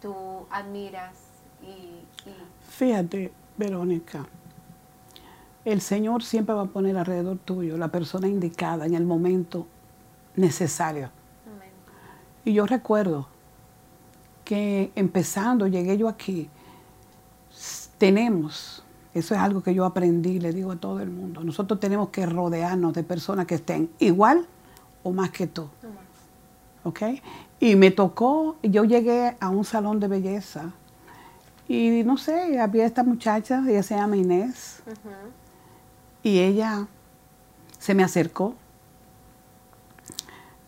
[0.00, 1.16] tú admiras
[1.62, 2.00] y,
[2.70, 4.24] Fíjate, Verónica,
[5.66, 9.66] el Señor siempre va a poner alrededor tuyo la persona indicada en el momento
[10.34, 11.10] necesario.
[12.48, 13.28] Y yo recuerdo
[14.42, 16.48] que empezando, llegué yo aquí,
[17.98, 18.82] tenemos,
[19.12, 22.24] eso es algo que yo aprendí, le digo a todo el mundo, nosotros tenemos que
[22.24, 24.46] rodearnos de personas que estén igual
[25.02, 25.68] o más que tú.
[26.84, 27.02] ¿Ok?
[27.60, 30.72] Y me tocó, yo llegué a un salón de belleza
[31.68, 34.82] y no sé, había esta muchacha, ella se llama Inés,
[36.22, 36.86] y ella
[37.78, 38.54] se me acercó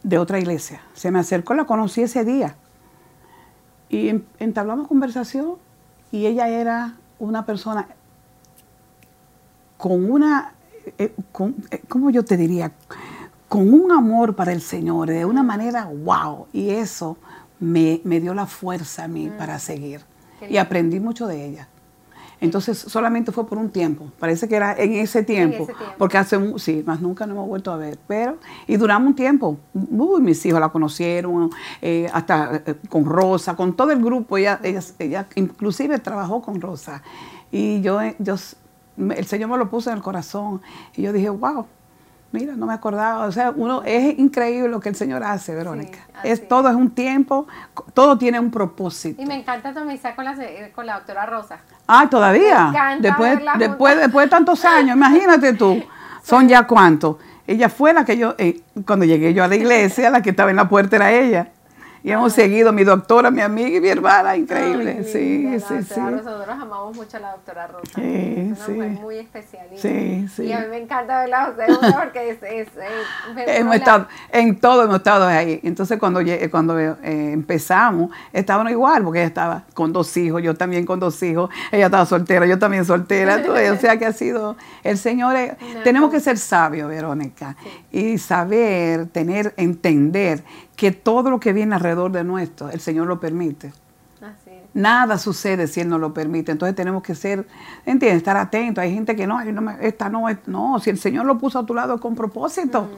[0.02, 0.80] de otra iglesia.
[0.94, 2.56] Se me acercó, la conocí ese día.
[3.88, 5.56] Y entablamos conversación
[6.12, 7.88] y ella era una persona
[9.76, 10.52] con una,
[10.98, 11.14] eh,
[11.70, 12.72] eh, ¿cómo yo te diría?
[13.48, 16.46] Con un amor para el Señor, de una manera wow.
[16.52, 17.16] Y eso
[17.58, 19.36] me, dio la fuerza a mí mm.
[19.36, 20.02] para seguir.
[20.48, 21.68] Y aprendí mucho de ella.
[22.40, 25.68] Entonces solamente fue por un tiempo, parece que era en ese tiempo,
[25.98, 29.58] porque hace, sí, más nunca no hemos vuelto a ver, pero, y duramos un tiempo,
[29.74, 31.50] uy, mis hijos la conocieron,
[31.82, 36.60] eh, hasta eh, con Rosa, con todo el grupo, ella, ella, ella inclusive trabajó con
[36.62, 37.02] Rosa,
[37.52, 38.36] y yo, yo,
[38.96, 40.62] el Señor me lo puso en el corazón,
[40.96, 41.66] y yo dije, wow,
[42.32, 43.26] Mira, no me acordaba.
[43.26, 45.98] O sea, uno es increíble lo que el Señor hace, Verónica.
[46.22, 47.48] es todo es un tiempo,
[47.92, 49.20] todo tiene un propósito.
[49.20, 50.36] Y me encanta tu amistad con la,
[50.74, 51.58] con la doctora Rosa.
[51.88, 52.72] Ah, todavía.
[53.00, 55.82] después, después, después de tantos años, imagínate tú.
[56.22, 57.16] Son ya cuántos.
[57.46, 60.50] Ella fue la que yo, eh, cuando llegué yo a la iglesia, la que estaba
[60.50, 61.48] en la puerta era ella.
[62.02, 65.04] Y hemos seguido, mi doctora, mi amiga y mi hermana, increíble.
[65.04, 66.00] sí, sí, sí.
[66.00, 67.92] Nosotros amamos mucho a la doctora Rosa.
[67.94, 69.00] Sí, es una sí.
[69.00, 69.66] muy especial.
[69.76, 70.44] sí, sí.
[70.44, 72.42] Y a mí me encanta verla a ustedes porque es...
[72.42, 72.68] es,
[73.46, 75.60] hemos estado, en todo hemos estado ahí.
[75.62, 76.20] Entonces cuando,
[76.50, 81.22] cuando eh, empezamos, estábamos igual, porque ella estaba con dos hijos, yo también con dos
[81.22, 83.42] hijos, ella estaba soltera, yo también soltera.
[83.72, 85.36] o sea que ha sido, el Señor,
[85.84, 87.56] tenemos que ser sabios, Verónica,
[87.92, 90.42] y saber, tener, entender
[90.80, 93.70] que todo lo que viene alrededor de nuestro, el Señor lo permite.
[94.72, 96.52] Nada sucede si Él no lo permite.
[96.52, 97.46] Entonces tenemos que ser,
[97.84, 98.16] ¿entiendes?
[98.16, 98.80] Estar atentos.
[98.80, 101.74] Hay gente que no, no esta no, no, si el Señor lo puso a tu
[101.74, 102.88] lado con propósito.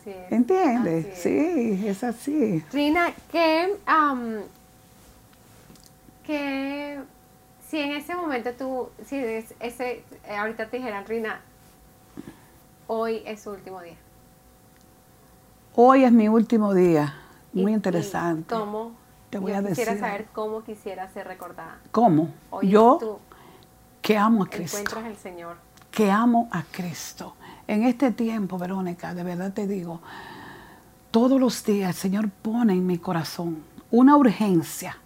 [0.00, 0.32] así es.
[0.32, 1.16] ¿Entiendes?
[1.16, 2.64] Sí, es así.
[2.72, 3.76] Rina, que,
[6.26, 6.98] que
[7.68, 9.16] si en ese momento tú, si
[9.60, 11.40] ese, ahorita te dijeran, Rina,
[12.88, 13.94] hoy es su último día.
[15.74, 17.14] Hoy es mi último día.
[17.54, 18.54] Muy interesante.
[18.54, 18.92] ¿Cómo?
[19.30, 19.86] Te voy a decir.
[19.86, 21.78] Quisiera saber cómo quisiera ser recordada.
[21.90, 22.28] ¿Cómo?
[22.50, 23.18] Hoy Yo tú
[24.02, 24.78] que amo a Cristo.
[24.78, 25.56] encuentras Señor.
[25.90, 27.34] que amo a Cristo.
[27.66, 30.00] En este tiempo, Verónica, de verdad te digo,
[31.10, 34.98] todos los días el Señor pone en mi corazón una urgencia,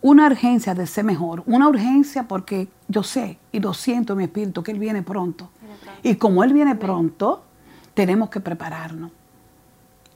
[0.00, 4.24] una urgencia de ser mejor, una urgencia porque yo sé y lo siento en mi
[4.24, 5.50] espíritu que Él viene pronto.
[5.60, 6.00] Viene pronto.
[6.02, 7.44] Y como Él viene pronto,
[7.92, 9.10] tenemos que prepararnos.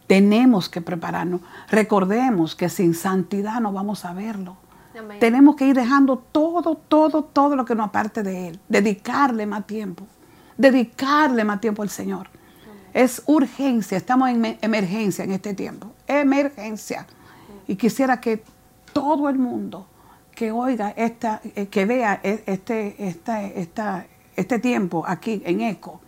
[0.07, 1.41] Tenemos que prepararnos.
[1.69, 4.57] Recordemos que sin santidad no vamos a verlo.
[4.99, 5.19] Amén.
[5.19, 8.61] Tenemos que ir dejando todo, todo, todo lo que nos aparte de Él.
[8.69, 10.07] Dedicarle más tiempo.
[10.57, 12.29] Dedicarle más tiempo al Señor.
[12.95, 13.99] Es urgencia.
[13.99, 15.93] Estamos en me- emergencia en este tiempo.
[16.07, 17.07] Emergencia.
[17.67, 18.43] Y quisiera que
[18.93, 19.87] todo el mundo
[20.35, 26.01] que oiga esta, eh, que vea e- este, esta, esta, este tiempo aquí en ECO,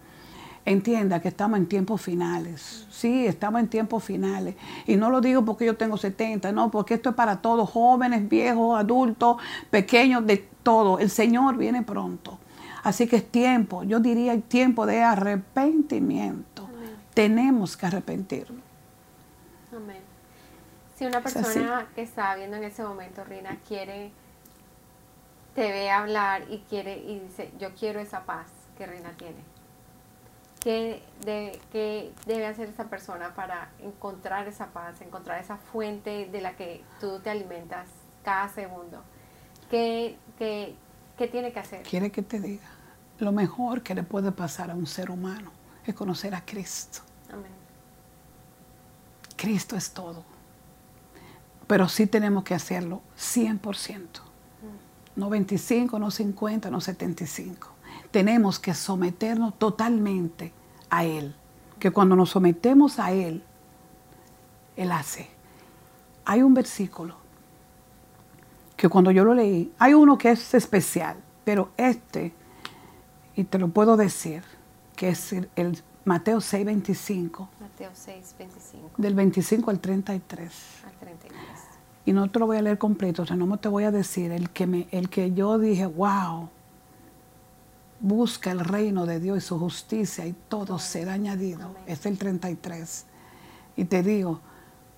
[0.69, 2.87] entienda que estamos en tiempos finales.
[2.91, 4.55] Sí, estamos en tiempos finales.
[4.87, 8.29] Y no lo digo porque yo tengo 70, no, porque esto es para todos, jóvenes,
[8.29, 9.37] viejos, adultos,
[9.71, 10.99] pequeños, de todo.
[10.99, 12.39] El Señor viene pronto.
[12.83, 16.69] Así que es tiempo, yo diría el tiempo de arrepentimiento.
[17.15, 18.63] Tenemos que arrepentirnos.
[19.75, 20.03] Amén.
[20.97, 24.11] Si una Es persona que está viendo en ese momento, Rina, quiere,
[25.55, 28.47] te ve hablar y quiere y dice, yo quiero esa paz
[28.77, 29.58] que Rina tiene.
[30.61, 36.41] ¿Qué, de- qué debe hacer esa persona para encontrar esa paz, encontrar esa fuente de
[36.41, 37.87] la que tú te alimentas
[38.25, 39.03] cada segundo?
[39.71, 40.75] ¿Qué, qué,
[41.17, 41.83] qué tiene que hacer?
[41.83, 42.65] Quiere que te diga,
[43.19, 45.53] lo mejor que le puede pasar a un ser humano
[45.87, 47.01] es conocer a Cristo.
[47.33, 47.53] Amén.
[49.37, 50.25] Cristo es todo.
[51.67, 53.99] Pero sí tenemos que hacerlo 100%.
[55.17, 57.69] No 25, no 50, no 75.
[58.11, 60.53] Tenemos que someternos totalmente
[60.91, 61.35] a Él.
[61.79, 63.43] Que cuando nos sometemos a Él,
[64.77, 65.29] Él hace.
[66.25, 67.17] Hay un versículo
[68.77, 72.33] que cuando yo lo leí, hay uno que es especial, pero este,
[73.35, 74.43] y te lo puedo decir,
[74.95, 80.53] que es el, el Mateo 6, 25 Mateo 6, 25 del 25 al 33.
[80.87, 81.41] al 33.
[82.07, 84.33] Y no te lo voy a leer completo, o sea, no te voy a decir
[84.33, 86.49] el que, me, el que yo dije, wow,
[88.01, 91.75] busca el reino de Dios y su justicia y todo será añadido.
[91.87, 93.05] Es el 33.
[93.77, 94.41] Y te digo,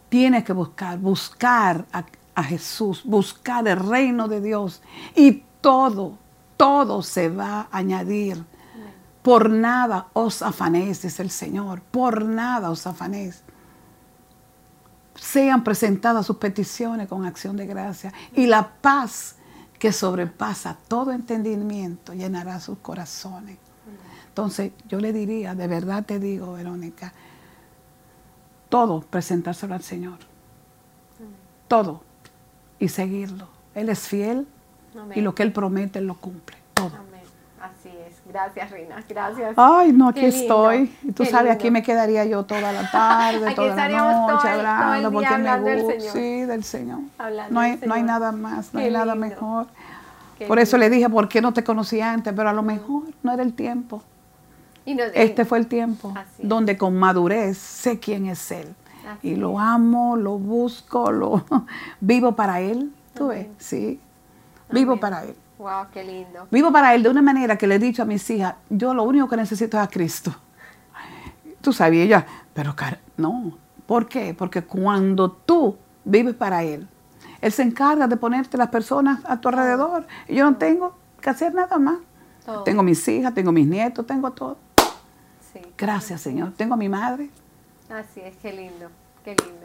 [0.09, 4.83] tienes que buscar, buscar a, a Jesús, buscar el reino de Dios
[5.15, 6.19] y todo,
[6.57, 8.45] todo se va a añadir.
[9.23, 13.43] Por nada os afanéis, dice el Señor, por nada os afanéis
[15.21, 19.37] sean presentadas sus peticiones con acción de gracia y la paz
[19.81, 23.57] que sobrepasa todo entendimiento llenará sus corazones.
[24.28, 27.14] Entonces yo le diría, de verdad te digo, Verónica,
[28.68, 30.18] todo presentárselo al Señor,
[31.66, 32.03] todo
[32.78, 33.49] y seguirlo.
[33.74, 34.47] Él es fiel
[34.95, 35.18] Amén.
[35.18, 36.97] y lo que Él promete Él lo cumple, todo.
[36.97, 37.22] Amén.
[37.59, 38.20] Así es.
[38.33, 39.03] Gracias, Rina.
[39.09, 39.55] Gracias.
[39.57, 40.97] Ay, no, aquí Qué estoy.
[41.03, 44.20] Y tú qué sabes, aquí me quedaría yo toda la tarde, Aquí toda la todo
[44.28, 46.12] noche todo hablando, día porque me gusta.
[46.12, 47.01] Sí, del Señor.
[47.18, 49.66] Hablando no, hay, no hay nada más, no Qué hay nada mejor.
[50.39, 52.33] Qué Por eso le dije, ¿por qué no te conocí antes?
[52.35, 54.03] Pero a lo mejor no era el tiempo.
[54.87, 58.74] Y no- Este fue el tiempo donde con madurez sé quién es Él.
[59.09, 61.45] Así Y lo amo, lo busco, lo
[62.01, 62.93] vivo para Él.
[63.14, 63.41] ¿Tú ves?
[63.47, 63.57] Amén.
[63.59, 64.01] Sí.
[64.70, 65.35] Vivo para Él.
[65.61, 66.49] Wow, qué lindo.
[66.51, 69.03] Vivo para Él de una manera que le he dicho a mis hijas, yo lo
[69.03, 70.35] único que necesito es a Cristo.
[71.61, 73.59] Tú sabías ella, pero car- no.
[73.85, 74.33] ¿Por qué?
[74.33, 76.89] Porque cuando tú vives para Él,
[77.43, 80.07] Él se encarga de ponerte las personas a tu alrededor.
[80.29, 81.99] Y yo no tengo que hacer nada más.
[82.47, 82.63] Todo.
[82.63, 84.57] Tengo mis hijas, tengo mis nietos, tengo todo.
[85.53, 85.61] Sí.
[85.77, 86.53] Gracias, Señor.
[86.57, 87.29] Tengo a mi madre.
[87.91, 88.89] Así es, qué lindo,
[89.23, 89.60] qué lindo.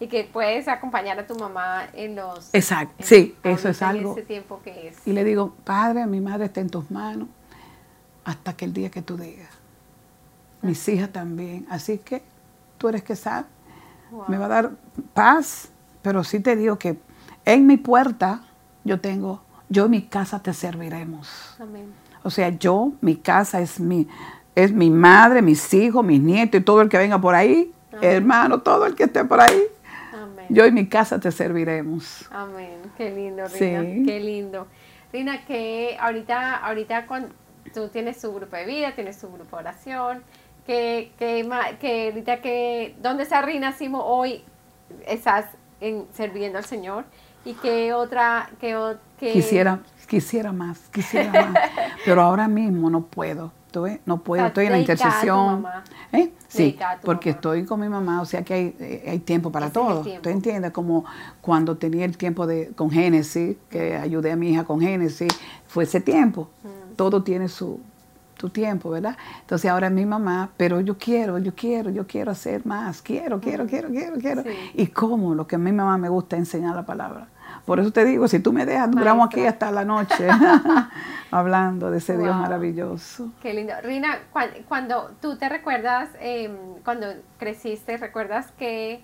[0.00, 2.48] Y que puedes acompañar a tu mamá en los...
[2.54, 4.12] Exacto, en- sí, eso es en algo.
[4.12, 5.06] ese tiempo que es.
[5.06, 7.28] Y le digo, Padre, mi madre está en tus manos
[8.24, 9.50] hasta que el día que tú digas.
[10.62, 11.66] Mis hijas también.
[11.70, 12.22] Así que
[12.78, 13.46] tú eres que sabes.
[14.10, 14.24] Wow.
[14.28, 14.70] Me va a dar
[15.14, 15.68] paz,
[16.02, 16.98] pero sí te digo que
[17.44, 18.42] en mi puerta
[18.84, 21.28] yo tengo, yo y mi casa te serviremos.
[21.60, 21.92] Amén.
[22.22, 24.08] O sea, yo, mi casa es mi,
[24.54, 28.04] es mi madre, mis hijos, mis nietos y todo el que venga por ahí, Amén.
[28.04, 29.62] hermano, todo el que esté por ahí.
[30.50, 32.26] Yo y mi casa te serviremos.
[32.30, 32.80] Amén.
[32.96, 33.76] Qué lindo, Sí.
[33.76, 34.06] Rina.
[34.06, 34.66] Qué lindo.
[35.12, 37.30] Rina, que ahorita, ahorita cuando
[37.72, 40.22] tú tienes tu grupo de vida, tienes tu grupo de oración,
[40.66, 41.48] que, que,
[41.80, 44.44] que ahorita que, ¿dónde está Rina Simo hoy?
[45.06, 45.46] Estás
[45.80, 47.04] en, sirviendo al Señor.
[47.44, 48.76] Y que otra, que
[49.18, 51.70] Quisiera, quisiera más, quisiera más.
[52.04, 53.52] Pero ahora mismo no puedo.
[53.70, 54.00] ¿Tú ves?
[54.04, 55.64] No puedo, estoy en la intercesión.
[56.12, 56.32] ¿Eh?
[56.48, 57.36] Sí, porque mamá.
[57.36, 60.02] estoy con mi mamá, o sea que hay, eh, hay tiempo para Ese todo.
[60.02, 60.22] tiempo.
[60.22, 60.72] ¿Tú entiendes?
[60.72, 61.04] Como
[61.40, 65.32] cuando tenía el tiempo de con Génesis, que ayudé a mi hija con Génesis,
[65.68, 66.50] fue ese tiempo.
[66.64, 66.96] Mm.
[66.96, 67.80] Todo tiene su,
[68.36, 69.16] tu tiempo, ¿verdad?
[69.42, 73.38] Entonces ahora es mi mamá, pero yo quiero, yo quiero, yo quiero hacer más, quiero,
[73.38, 74.40] quiero, quiero, quiero, quiero.
[74.42, 74.44] Mm.
[74.44, 74.70] Sí.
[74.74, 77.28] Y cómo, lo que a mi mamá me gusta es enseñar la palabra.
[77.64, 80.28] Por eso te digo, si tú me dejas, duramos aquí hasta la noche
[81.30, 83.30] hablando de ese Dios maravilloso.
[83.42, 83.74] Qué lindo.
[83.82, 87.06] Rina, cuan- cuando tú te recuerdas, em, cuando
[87.38, 89.00] creciste, recuerdas que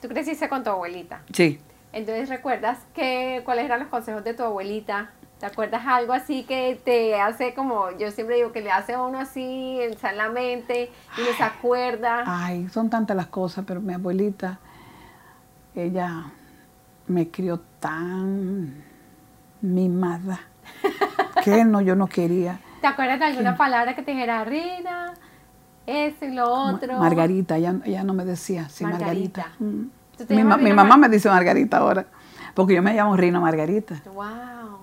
[0.00, 1.22] tú creciste con tu abuelita.
[1.32, 1.60] Sí.
[1.92, 5.10] Entonces, ¿recuerdas que, cuáles eran los consejos de tu abuelita?
[5.40, 9.00] ¿Te acuerdas algo así que te hace como, yo siempre digo que le hace a
[9.02, 12.24] uno así en la mente y se acuerda?
[12.26, 14.58] Ay, son tantas las cosas, pero mi abuelita,
[15.74, 16.24] ella
[17.10, 18.74] me crió tan
[19.60, 20.40] mimada
[21.44, 22.60] que no, yo no quería.
[22.80, 25.12] ¿Te acuerdas de alguna palabra que te dijera, Rina,
[25.86, 26.98] eso y lo otro?
[26.98, 29.42] Margarita, ella, ella no me decía, sí, Margarita.
[29.58, 29.64] Margarita.
[29.64, 29.90] Mm.
[30.16, 32.06] ¿Tú te Mi, llamas ma- mi Rina mamá Mar- me dice Margarita ahora,
[32.54, 34.00] porque yo me llamo Rino Margarita.
[34.14, 34.24] Wow.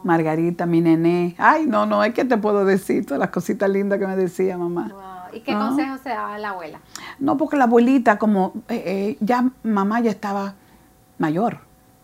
[0.03, 1.35] Margarita, mi nené.
[1.37, 4.57] Ay, no, no, es que te puedo decir todas las cositas lindas que me decía
[4.57, 4.89] mamá.
[4.91, 5.01] wow.
[5.37, 5.59] ¿Y qué Ah.
[5.67, 6.79] consejos se daba la abuela?
[7.19, 10.53] No, porque la abuelita, como eh, eh, ya mamá ya estaba
[11.19, 11.59] mayor,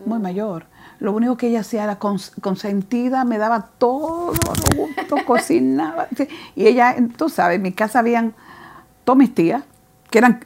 [0.05, 0.65] muy mayor.
[0.99, 6.07] Lo único que ella hacía era cons- consentida, me daba todo lo gusto, cocinaba.
[6.55, 8.33] Y ella, tú sabes, en mi casa habían
[9.03, 9.63] todas mis tías,
[10.09, 10.45] que eran,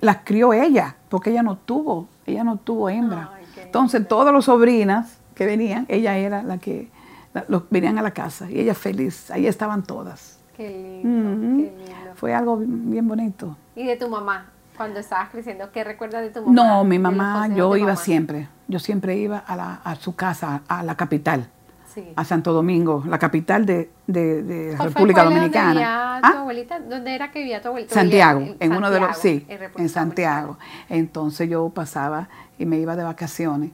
[0.00, 3.30] las crió ella, porque ella no tuvo, ella no tuvo hembra.
[3.34, 6.90] Ay, Entonces, todas las sobrinas que venían, ella era la que,
[7.34, 10.38] la- los, venían a la casa, y ella feliz, ahí estaban todas.
[10.56, 10.68] Qué
[11.02, 11.56] lindo, Mm.
[11.56, 12.14] qué lindo.
[12.16, 13.56] Fue algo bien bonito.
[13.76, 14.50] ¿Y de tu mamá?
[14.78, 16.52] Cuando estabas creciendo, ¿qué recuerdas de tu mamá?
[16.54, 17.96] No, mi mamá, yo iba mamá.
[17.96, 18.48] siempre.
[18.68, 21.48] Yo siempre iba a, la- a su casa, a la capital,
[21.92, 22.12] Sí.
[22.16, 25.70] a Santo Domingo, la capital de, de- de ¿Cuál fue el República pueblo donde Dominicana.
[25.72, 26.78] vivía tu Ah, abuelita?
[26.80, 27.92] ¿Dónde era que vivía tu abuelita?
[27.94, 30.58] Santiago, en uno de los, sí, República en Santiago.
[30.88, 33.70] Entonces yo pasaba y me iba de vacaciones.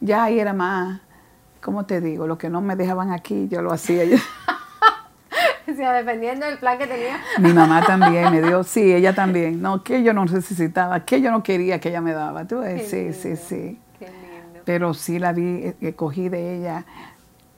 [0.00, 1.00] Ya ahí era más,
[1.62, 2.26] ¿cómo te digo?
[2.26, 4.02] Lo que no me dejaban aquí, yo lo hacía.
[5.96, 7.20] dependiendo del plan que tenía.
[7.38, 9.60] Mi mamá también me dio, sí, ella también.
[9.60, 12.46] No, que yo no necesitaba, que yo no quería que ella me daba.
[12.46, 13.80] Tú ves, sí, sí, lindo, sí.
[13.98, 14.60] Qué lindo.
[14.64, 16.84] pero sí la vi, eh, que cogí de ella.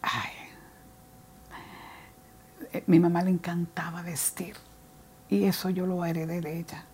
[0.02, 0.30] Ay,
[2.72, 4.56] eh, mi mamá le encantaba vestir
[5.28, 6.84] y eso yo lo heredé de ella.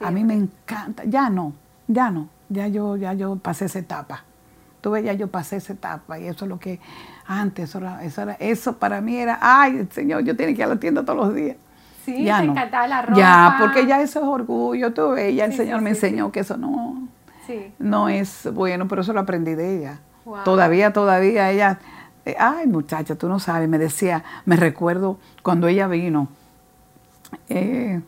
[0.00, 1.52] A mí me encanta, ya no,
[1.86, 4.24] ya no, ya yo, ya yo pasé esa etapa.
[4.80, 6.80] Tú ves, ya yo pasé esa etapa y eso es lo que
[7.26, 10.64] antes, eso, era, eso, era- eso para mí era, ay, Señor, yo tenía que ir
[10.66, 11.56] a la tienda todos los días.
[12.04, 12.52] Sí, ya te no.
[12.52, 13.18] encantaba la ropa.
[13.20, 16.32] Ya, porque ya eso es orgullo, tú ves, ya el Sí, Señor sí, me enseñó
[16.32, 17.08] que eso no,
[17.46, 17.72] Sí.
[17.78, 19.98] no es bueno, pero eso lo aprendí de ella.
[20.24, 20.44] Wow.
[20.44, 21.78] Todavía, todavía ella,
[22.24, 26.28] eh, ay muchacha, tú no sabes, me decía, me recuerdo cuando ella vino
[27.48, 28.00] eh,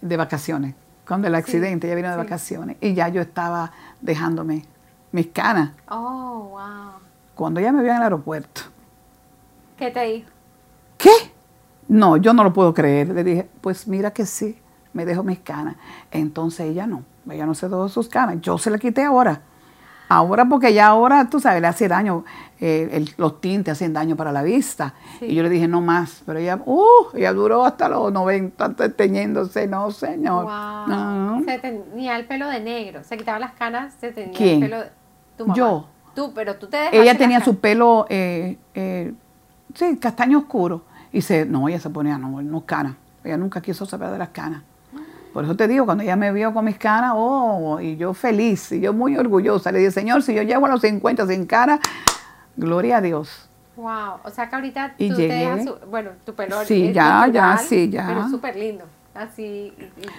[0.00, 0.74] de vacaciones,
[1.06, 4.64] cuando el accidente, ella vino de vacaciones y ya yo estaba dejándome
[5.12, 7.00] mis canas Oh, wow.
[7.34, 8.62] cuando ella me vio en el aeropuerto.
[9.76, 10.28] ¿Qué te dijo?
[10.98, 11.10] ¿Qué?
[11.88, 13.08] No, yo no lo puedo creer.
[13.08, 14.58] Le dije, pues mira que sí,
[14.92, 15.76] me dejo mis canas.
[16.10, 18.36] Entonces ella no, ella no se dejó sus canas.
[18.40, 19.42] Yo se la quité ahora.
[20.12, 22.24] Ahora porque ya ahora, tú sabes, le hace daño,
[22.58, 24.94] eh, el- los tintes hacen daño para la vista.
[25.20, 25.26] Sí.
[25.26, 26.22] Y yo le dije, no más.
[26.26, 26.84] Pero ella, uh,
[27.14, 29.68] ella duró hasta los 90 te- teñiéndose.
[29.68, 30.44] No, señor.
[30.46, 30.86] Wow.
[30.88, 31.42] No.
[31.44, 33.04] Se tenía el pelo de negro.
[33.04, 34.62] Se quitaba las canas, se tenía ¿Quién?
[34.64, 34.90] el pelo de
[35.40, 35.56] tu mamá.
[35.56, 35.86] Yo.
[36.14, 39.14] Tú, pero tú te Ella tenía su pelo, eh, eh,
[39.74, 40.82] sí, castaño oscuro.
[41.12, 42.94] Y se, no, ella se ponía, no, no canas.
[43.24, 44.62] Ella nunca quiso saber de las canas.
[45.32, 48.72] Por eso te digo, cuando ella me vio con mis canas, oh, y yo feliz,
[48.72, 49.72] y yo muy orgullosa.
[49.72, 51.78] Le dije, Señor, si yo llego a los 50 sin cara,
[52.56, 53.48] gloria a Dios.
[53.76, 56.94] Wow, o sea que ahorita Y tú te dejas, su- bueno, tu pelo Sí, es
[56.94, 58.06] ya, natural, ya, sí, ya.
[58.08, 58.84] Pero súper lindo,
[59.14, 59.72] así,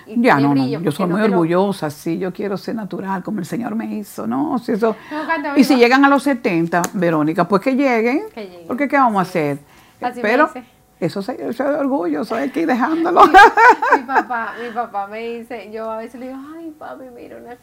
[0.08, 2.18] y, y- Ya, no, no, brillo, yo porque soy no muy te lo- orgullosa, sí,
[2.18, 4.60] yo quiero ser natural como el Señor me hizo, ¿no?
[4.60, 8.68] Si eso, No, y si llegan a los 70, Verónica, pues que lleguen, Que lleguen,
[8.68, 9.58] porque ¿qué vamos a así hacer?
[10.02, 10.64] Así me Pero dice.
[11.00, 13.22] eso, es orgullo, eso hay que ir dejándolo.
[13.28, 13.34] mi
[14.08, 17.56] papá, mi papá me dice, yo a veces le digo, ay papi, mira una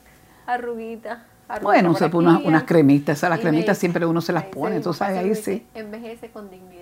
[0.46, 1.24] arruguita.
[1.48, 4.06] arruguita Bueno, se aquí, pone unas, unas cremitas, esas las y me cremitas dice- siempre
[4.06, 5.66] uno se las pone, mi sabes, ahí sí.
[5.74, 6.77] Envejece con dignidad.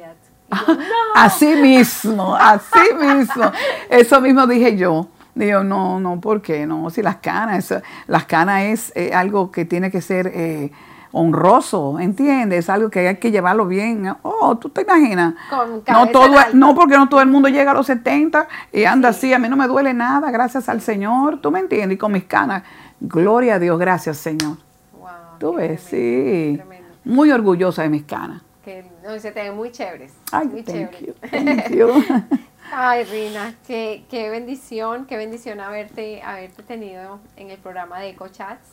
[0.52, 0.82] Y yo, no.
[1.14, 3.50] Así mismo, así mismo.
[3.88, 5.08] Eso mismo dije yo.
[5.34, 6.66] Digo, no, no, ¿por qué?
[6.66, 7.74] No, si las canas,
[8.06, 10.72] las canas es eh, algo que tiene que ser eh,
[11.12, 12.60] honroso, ¿entiendes?
[12.60, 14.14] Es algo que hay que llevarlo bien.
[14.22, 15.34] Oh, ¿tú te imaginas?
[15.50, 19.10] Con no, todo, no, porque no todo el mundo llega a los 70 y anda
[19.10, 19.34] así.
[19.34, 21.40] A mí no me duele nada, gracias al Señor.
[21.42, 21.96] ¿Tú me entiendes?
[21.96, 22.62] Y con mis canas,
[23.00, 24.56] gloria a Dios, gracias, Señor.
[24.98, 26.56] Wow, Tú qué ves, tremendo, sí.
[26.56, 26.88] tremendo.
[27.04, 28.42] Muy orgullosa de mis canas.
[28.64, 30.12] Que no, se te ven muy chéveres.
[30.32, 31.00] Ay, muy thank chéveres.
[31.00, 32.36] you, thank you.
[32.72, 38.68] Ay, Rina, qué, qué bendición, qué bendición haberte, haberte tenido en el programa de EcoChats.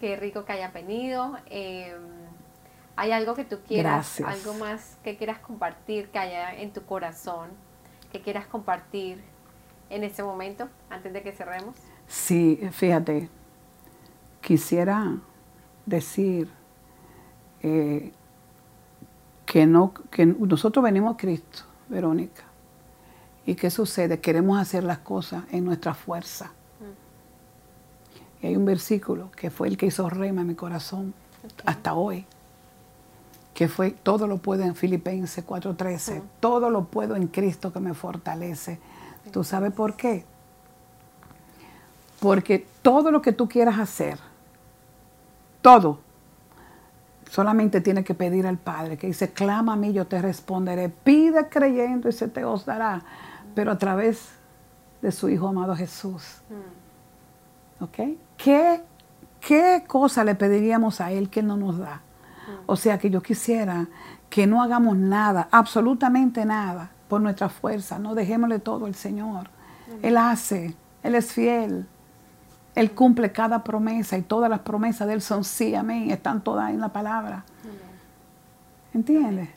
[0.00, 1.36] Qué rico que hayas venido.
[1.50, 2.00] Em,
[2.96, 7.50] ¿Hay algo que tú quieras, algo más que quieras compartir, que haya en tu corazón,
[8.10, 9.22] que quieras compartir
[9.90, 11.76] en este momento, antes de que cerremos?
[12.08, 13.28] Sí, fíjate,
[14.40, 15.18] quisiera
[15.84, 16.50] decir
[17.62, 18.12] eh,
[19.46, 22.42] que, no, que nosotros venimos a Cristo, Verónica.
[23.46, 24.20] ¿Y qué sucede?
[24.20, 26.46] Queremos hacer las cosas en nuestra fuerza.
[26.80, 28.44] Mm.
[28.44, 31.14] Y hay un versículo que fue el que hizo rema en mi corazón
[31.64, 32.26] hasta hoy,
[33.54, 37.94] que fue todo lo puedo en Filipenses 4:13, todo lo puedo en Cristo que me
[37.94, 38.80] fortalece.
[39.30, 40.24] ¿Tú sabes por qué?
[42.18, 44.18] Porque todo lo que tú quieras hacer,
[45.62, 46.00] todo,
[47.30, 51.48] solamente tienes que pedir al Padre, que dice, clama a mí, yo te responderé, pide
[51.48, 53.02] creyendo y se te os dará
[53.56, 54.28] pero a través
[55.00, 56.42] de su Hijo amado Jesús.
[56.50, 57.84] Mm.
[57.84, 58.18] ¿Ok?
[58.36, 58.82] ¿Qué,
[59.40, 61.94] ¿Qué cosa le pediríamos a Él que no nos da?
[61.96, 62.62] Mm.
[62.66, 63.88] O sea que yo quisiera
[64.28, 67.98] que no hagamos nada, absolutamente nada, por nuestra fuerza.
[67.98, 69.48] No dejémosle todo al Señor.
[70.02, 71.88] Él hace, Él es fiel.
[72.76, 76.10] Él cumple cada promesa y todas las promesas de Él son sí, amén.
[76.10, 77.42] Están todas en la palabra.
[78.92, 79.48] ¿Entiendes?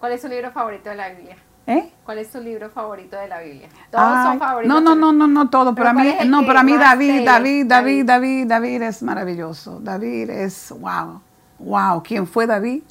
[0.00, 1.36] ¿Cuál es su libro favorito de la Biblia?
[1.68, 1.92] ¿Eh?
[2.04, 3.68] ¿Cuál es tu libro favorito de la Biblia?
[3.90, 4.74] Todos son favoritos.
[4.74, 5.72] No, no, no, no, no, todo.
[5.72, 9.78] Para mí, no, para mí David, David, David, David, David es maravilloso.
[9.80, 11.22] David es, wow,
[11.60, 12.02] wow.
[12.02, 12.82] ¿Quién fue David?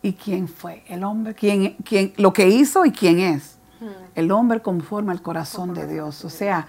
[0.00, 0.84] ¿Y quién fue?
[0.86, 3.58] El hombre, quién, quién, lo que hizo y quién es.
[3.80, 3.88] Hmm.
[4.14, 6.24] El hombre conforme al corazón de Dios.
[6.24, 6.68] O sea,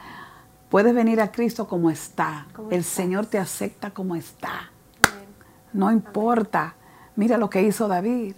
[0.74, 2.47] puedes venir a Cristo como está.
[2.71, 4.71] El Señor te acepta como está.
[5.71, 6.74] No importa.
[7.15, 8.34] Mira lo que hizo David.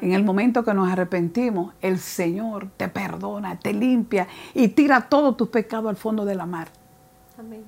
[0.00, 5.36] En el momento que nos arrepentimos, el Señor te perdona, te limpia y tira todos
[5.36, 6.66] tus pecados al fondo de la mar.
[7.38, 7.62] Amén.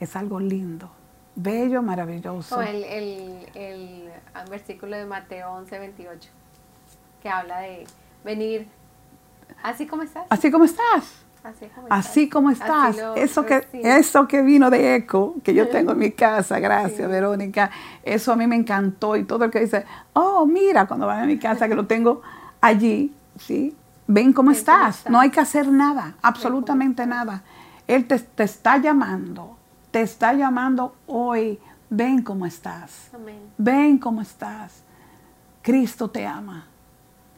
[0.00, 0.90] Es algo lindo,
[1.36, 2.60] bello, maravilloso.
[2.62, 2.82] el,
[3.54, 4.10] el,
[4.50, 6.30] versículo de Mateo 11, 28,
[7.22, 7.86] que habla de
[8.24, 8.66] venir
[9.62, 10.26] así como estás.
[10.30, 11.25] Así como estás.
[11.90, 12.96] Así como estás.
[13.16, 17.70] eso, que, eso que vino de eco, que yo tengo en mi casa, gracias Verónica,
[18.02, 21.26] eso a mí me encantó y todo el que dice, oh, mira, cuando van a
[21.26, 22.22] mi casa que lo tengo
[22.60, 23.74] allí, ¿sí?
[24.08, 25.08] Ven cómo, estás.
[25.10, 27.42] no hay que hacer nada, absolutamente nada.
[27.88, 29.56] Él te, está llamando,
[29.90, 31.58] te está llamando hoy,
[31.90, 33.10] ven cómo estás,
[33.58, 34.82] ven cómo estás.
[35.62, 36.66] Cristo te ama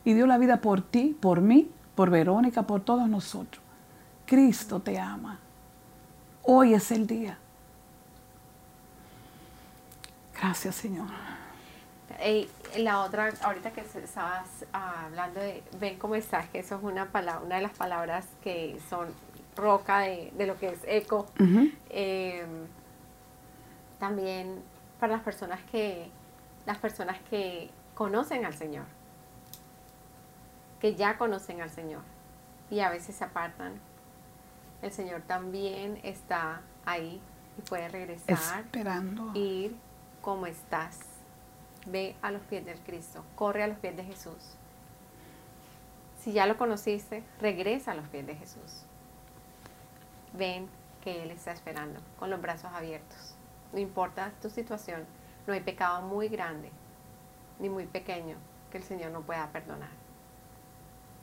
[0.04, 3.62] y dio la vida por ti, por mí, por Verónica, por todos nosotros.
[4.28, 5.38] Cristo te ama.
[6.42, 7.38] Hoy es el día.
[10.38, 11.08] Gracias, Señor.
[12.76, 17.06] la otra, ahorita que estabas ah, hablando de ven cómo estás, que eso es una
[17.06, 19.08] palabra, una de las palabras que son
[19.56, 21.26] roca de, lo que es eco.
[21.88, 22.66] Em,
[23.98, 24.62] también
[25.00, 26.10] para las personas que,
[26.66, 28.84] las personas que conocen al Señor,
[30.80, 32.02] que ya conocen al Señor
[32.70, 33.87] y a veces se apartan
[34.82, 37.20] el Señor también está ahí
[37.58, 38.60] y puede regresar.
[38.64, 39.32] Esperando.
[39.34, 39.76] Ir
[40.22, 41.00] como estás.
[41.86, 43.24] Ve a los pies del Cristo.
[43.34, 44.56] Corre a los pies de Jesús.
[46.20, 48.84] Si ya lo conociste, regresa a los pies de Jesús.
[50.34, 50.68] Ven
[51.02, 53.34] que Él está esperando con los brazos abiertos.
[53.72, 55.06] No importa tu situación,
[55.46, 56.70] no hay pecado muy grande
[57.58, 58.36] ni muy pequeño
[58.70, 59.90] que el Señor no pueda perdonar.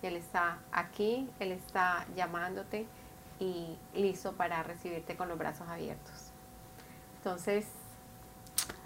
[0.02, 2.86] Él está aquí, Él está llamándote
[3.40, 6.32] y listo para recibirte con los brazos abiertos.
[7.18, 7.66] Entonces,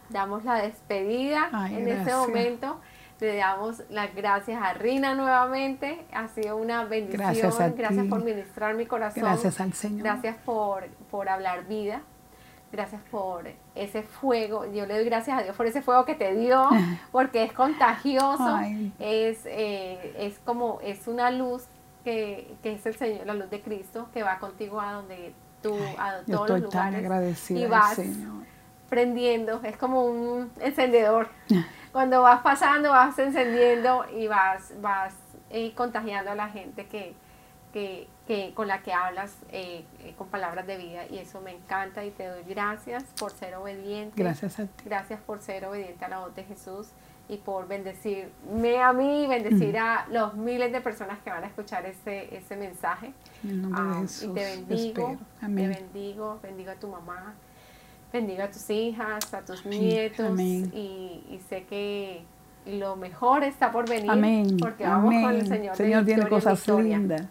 [0.09, 2.79] damos la despedida en este momento.
[3.19, 6.05] Le damos las gracias a Rina nuevamente.
[6.13, 7.21] Ha sido una bendición.
[7.75, 9.23] Gracias, por ministrar mi corazón.
[9.23, 10.03] Gracias al Señor.
[10.03, 12.01] Gracias por, por hablar vida.
[12.71, 14.65] Gracias por ese fuego.
[14.71, 16.69] Yo le doy gracias a Dios por ese fuego que te dio,
[17.11, 18.59] porque es contagioso.
[18.99, 21.65] Es, eh, es como, es una luz
[22.03, 26.21] que, es el Señor, la luz de Cristo, que va contigo a donde tú, a
[26.25, 27.51] todos los lugares.
[27.51, 27.99] y vas
[28.89, 31.29] prendiendo, es como un encendedor.
[31.91, 35.13] Cuando vas pasando, vas encendiendo y vas, vas
[35.49, 37.15] eh, contagiando a la gente que,
[37.73, 41.51] que, que con la que hablas eh, eh, con palabras de vida y eso me
[41.51, 44.21] encanta y te doy gracias por ser obediente.
[44.21, 44.83] Gracias a ti.
[44.85, 46.89] Gracias por ser obediente a la voz de Jesús
[47.29, 51.85] y por bendecirme a mí, bendecir a los miles de personas que van a escuchar
[51.85, 53.13] ese, ese mensaje.
[53.43, 55.71] En nombre de Jesús, y te bendigo, Amén.
[55.71, 57.35] te bendigo, bendigo a tu mamá,
[58.11, 62.23] bendigo a tus hijas, a tus nietos Y, y, sé que
[62.65, 64.09] lo mejor está por venir.
[64.09, 64.57] Amén.
[64.59, 65.23] Porque vamos amén.
[65.23, 65.75] con el Señor.
[65.75, 67.27] Señor tiene cosas lindas.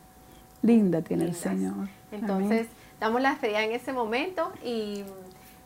[0.63, 1.45] Linda tiene Lindas.
[1.47, 1.89] el Señor.
[2.13, 2.69] Entonces,
[3.01, 5.03] damos la despedida en ese momento y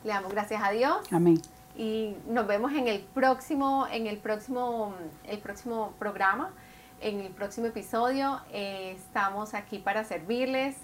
[0.04, 0.96] le damos gracias a Dios.
[1.10, 1.38] Amén.
[1.76, 4.94] Y nos vemos en el próximo en el próximo
[5.24, 6.50] el próximo programa
[7.02, 8.40] en el próximo episodio.
[8.52, 10.76] Eh, estamos aquí para servirles.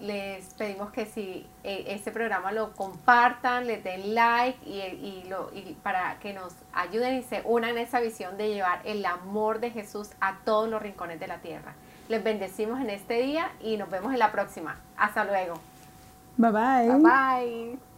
[0.00, 5.52] Les pedimos que si eh, este programa lo compartan le den like y, y lo,
[5.54, 9.60] y para que nos ayuden y se unan en esa visión de llevar el amor
[9.60, 11.74] de Jesús a todos los rincones de la tierra.
[12.08, 14.80] Les bendecimos en este día y nos vemos en la próxima.
[14.96, 15.54] Hasta luego.
[16.36, 16.88] Bye bye.
[16.88, 17.93] bye, bye.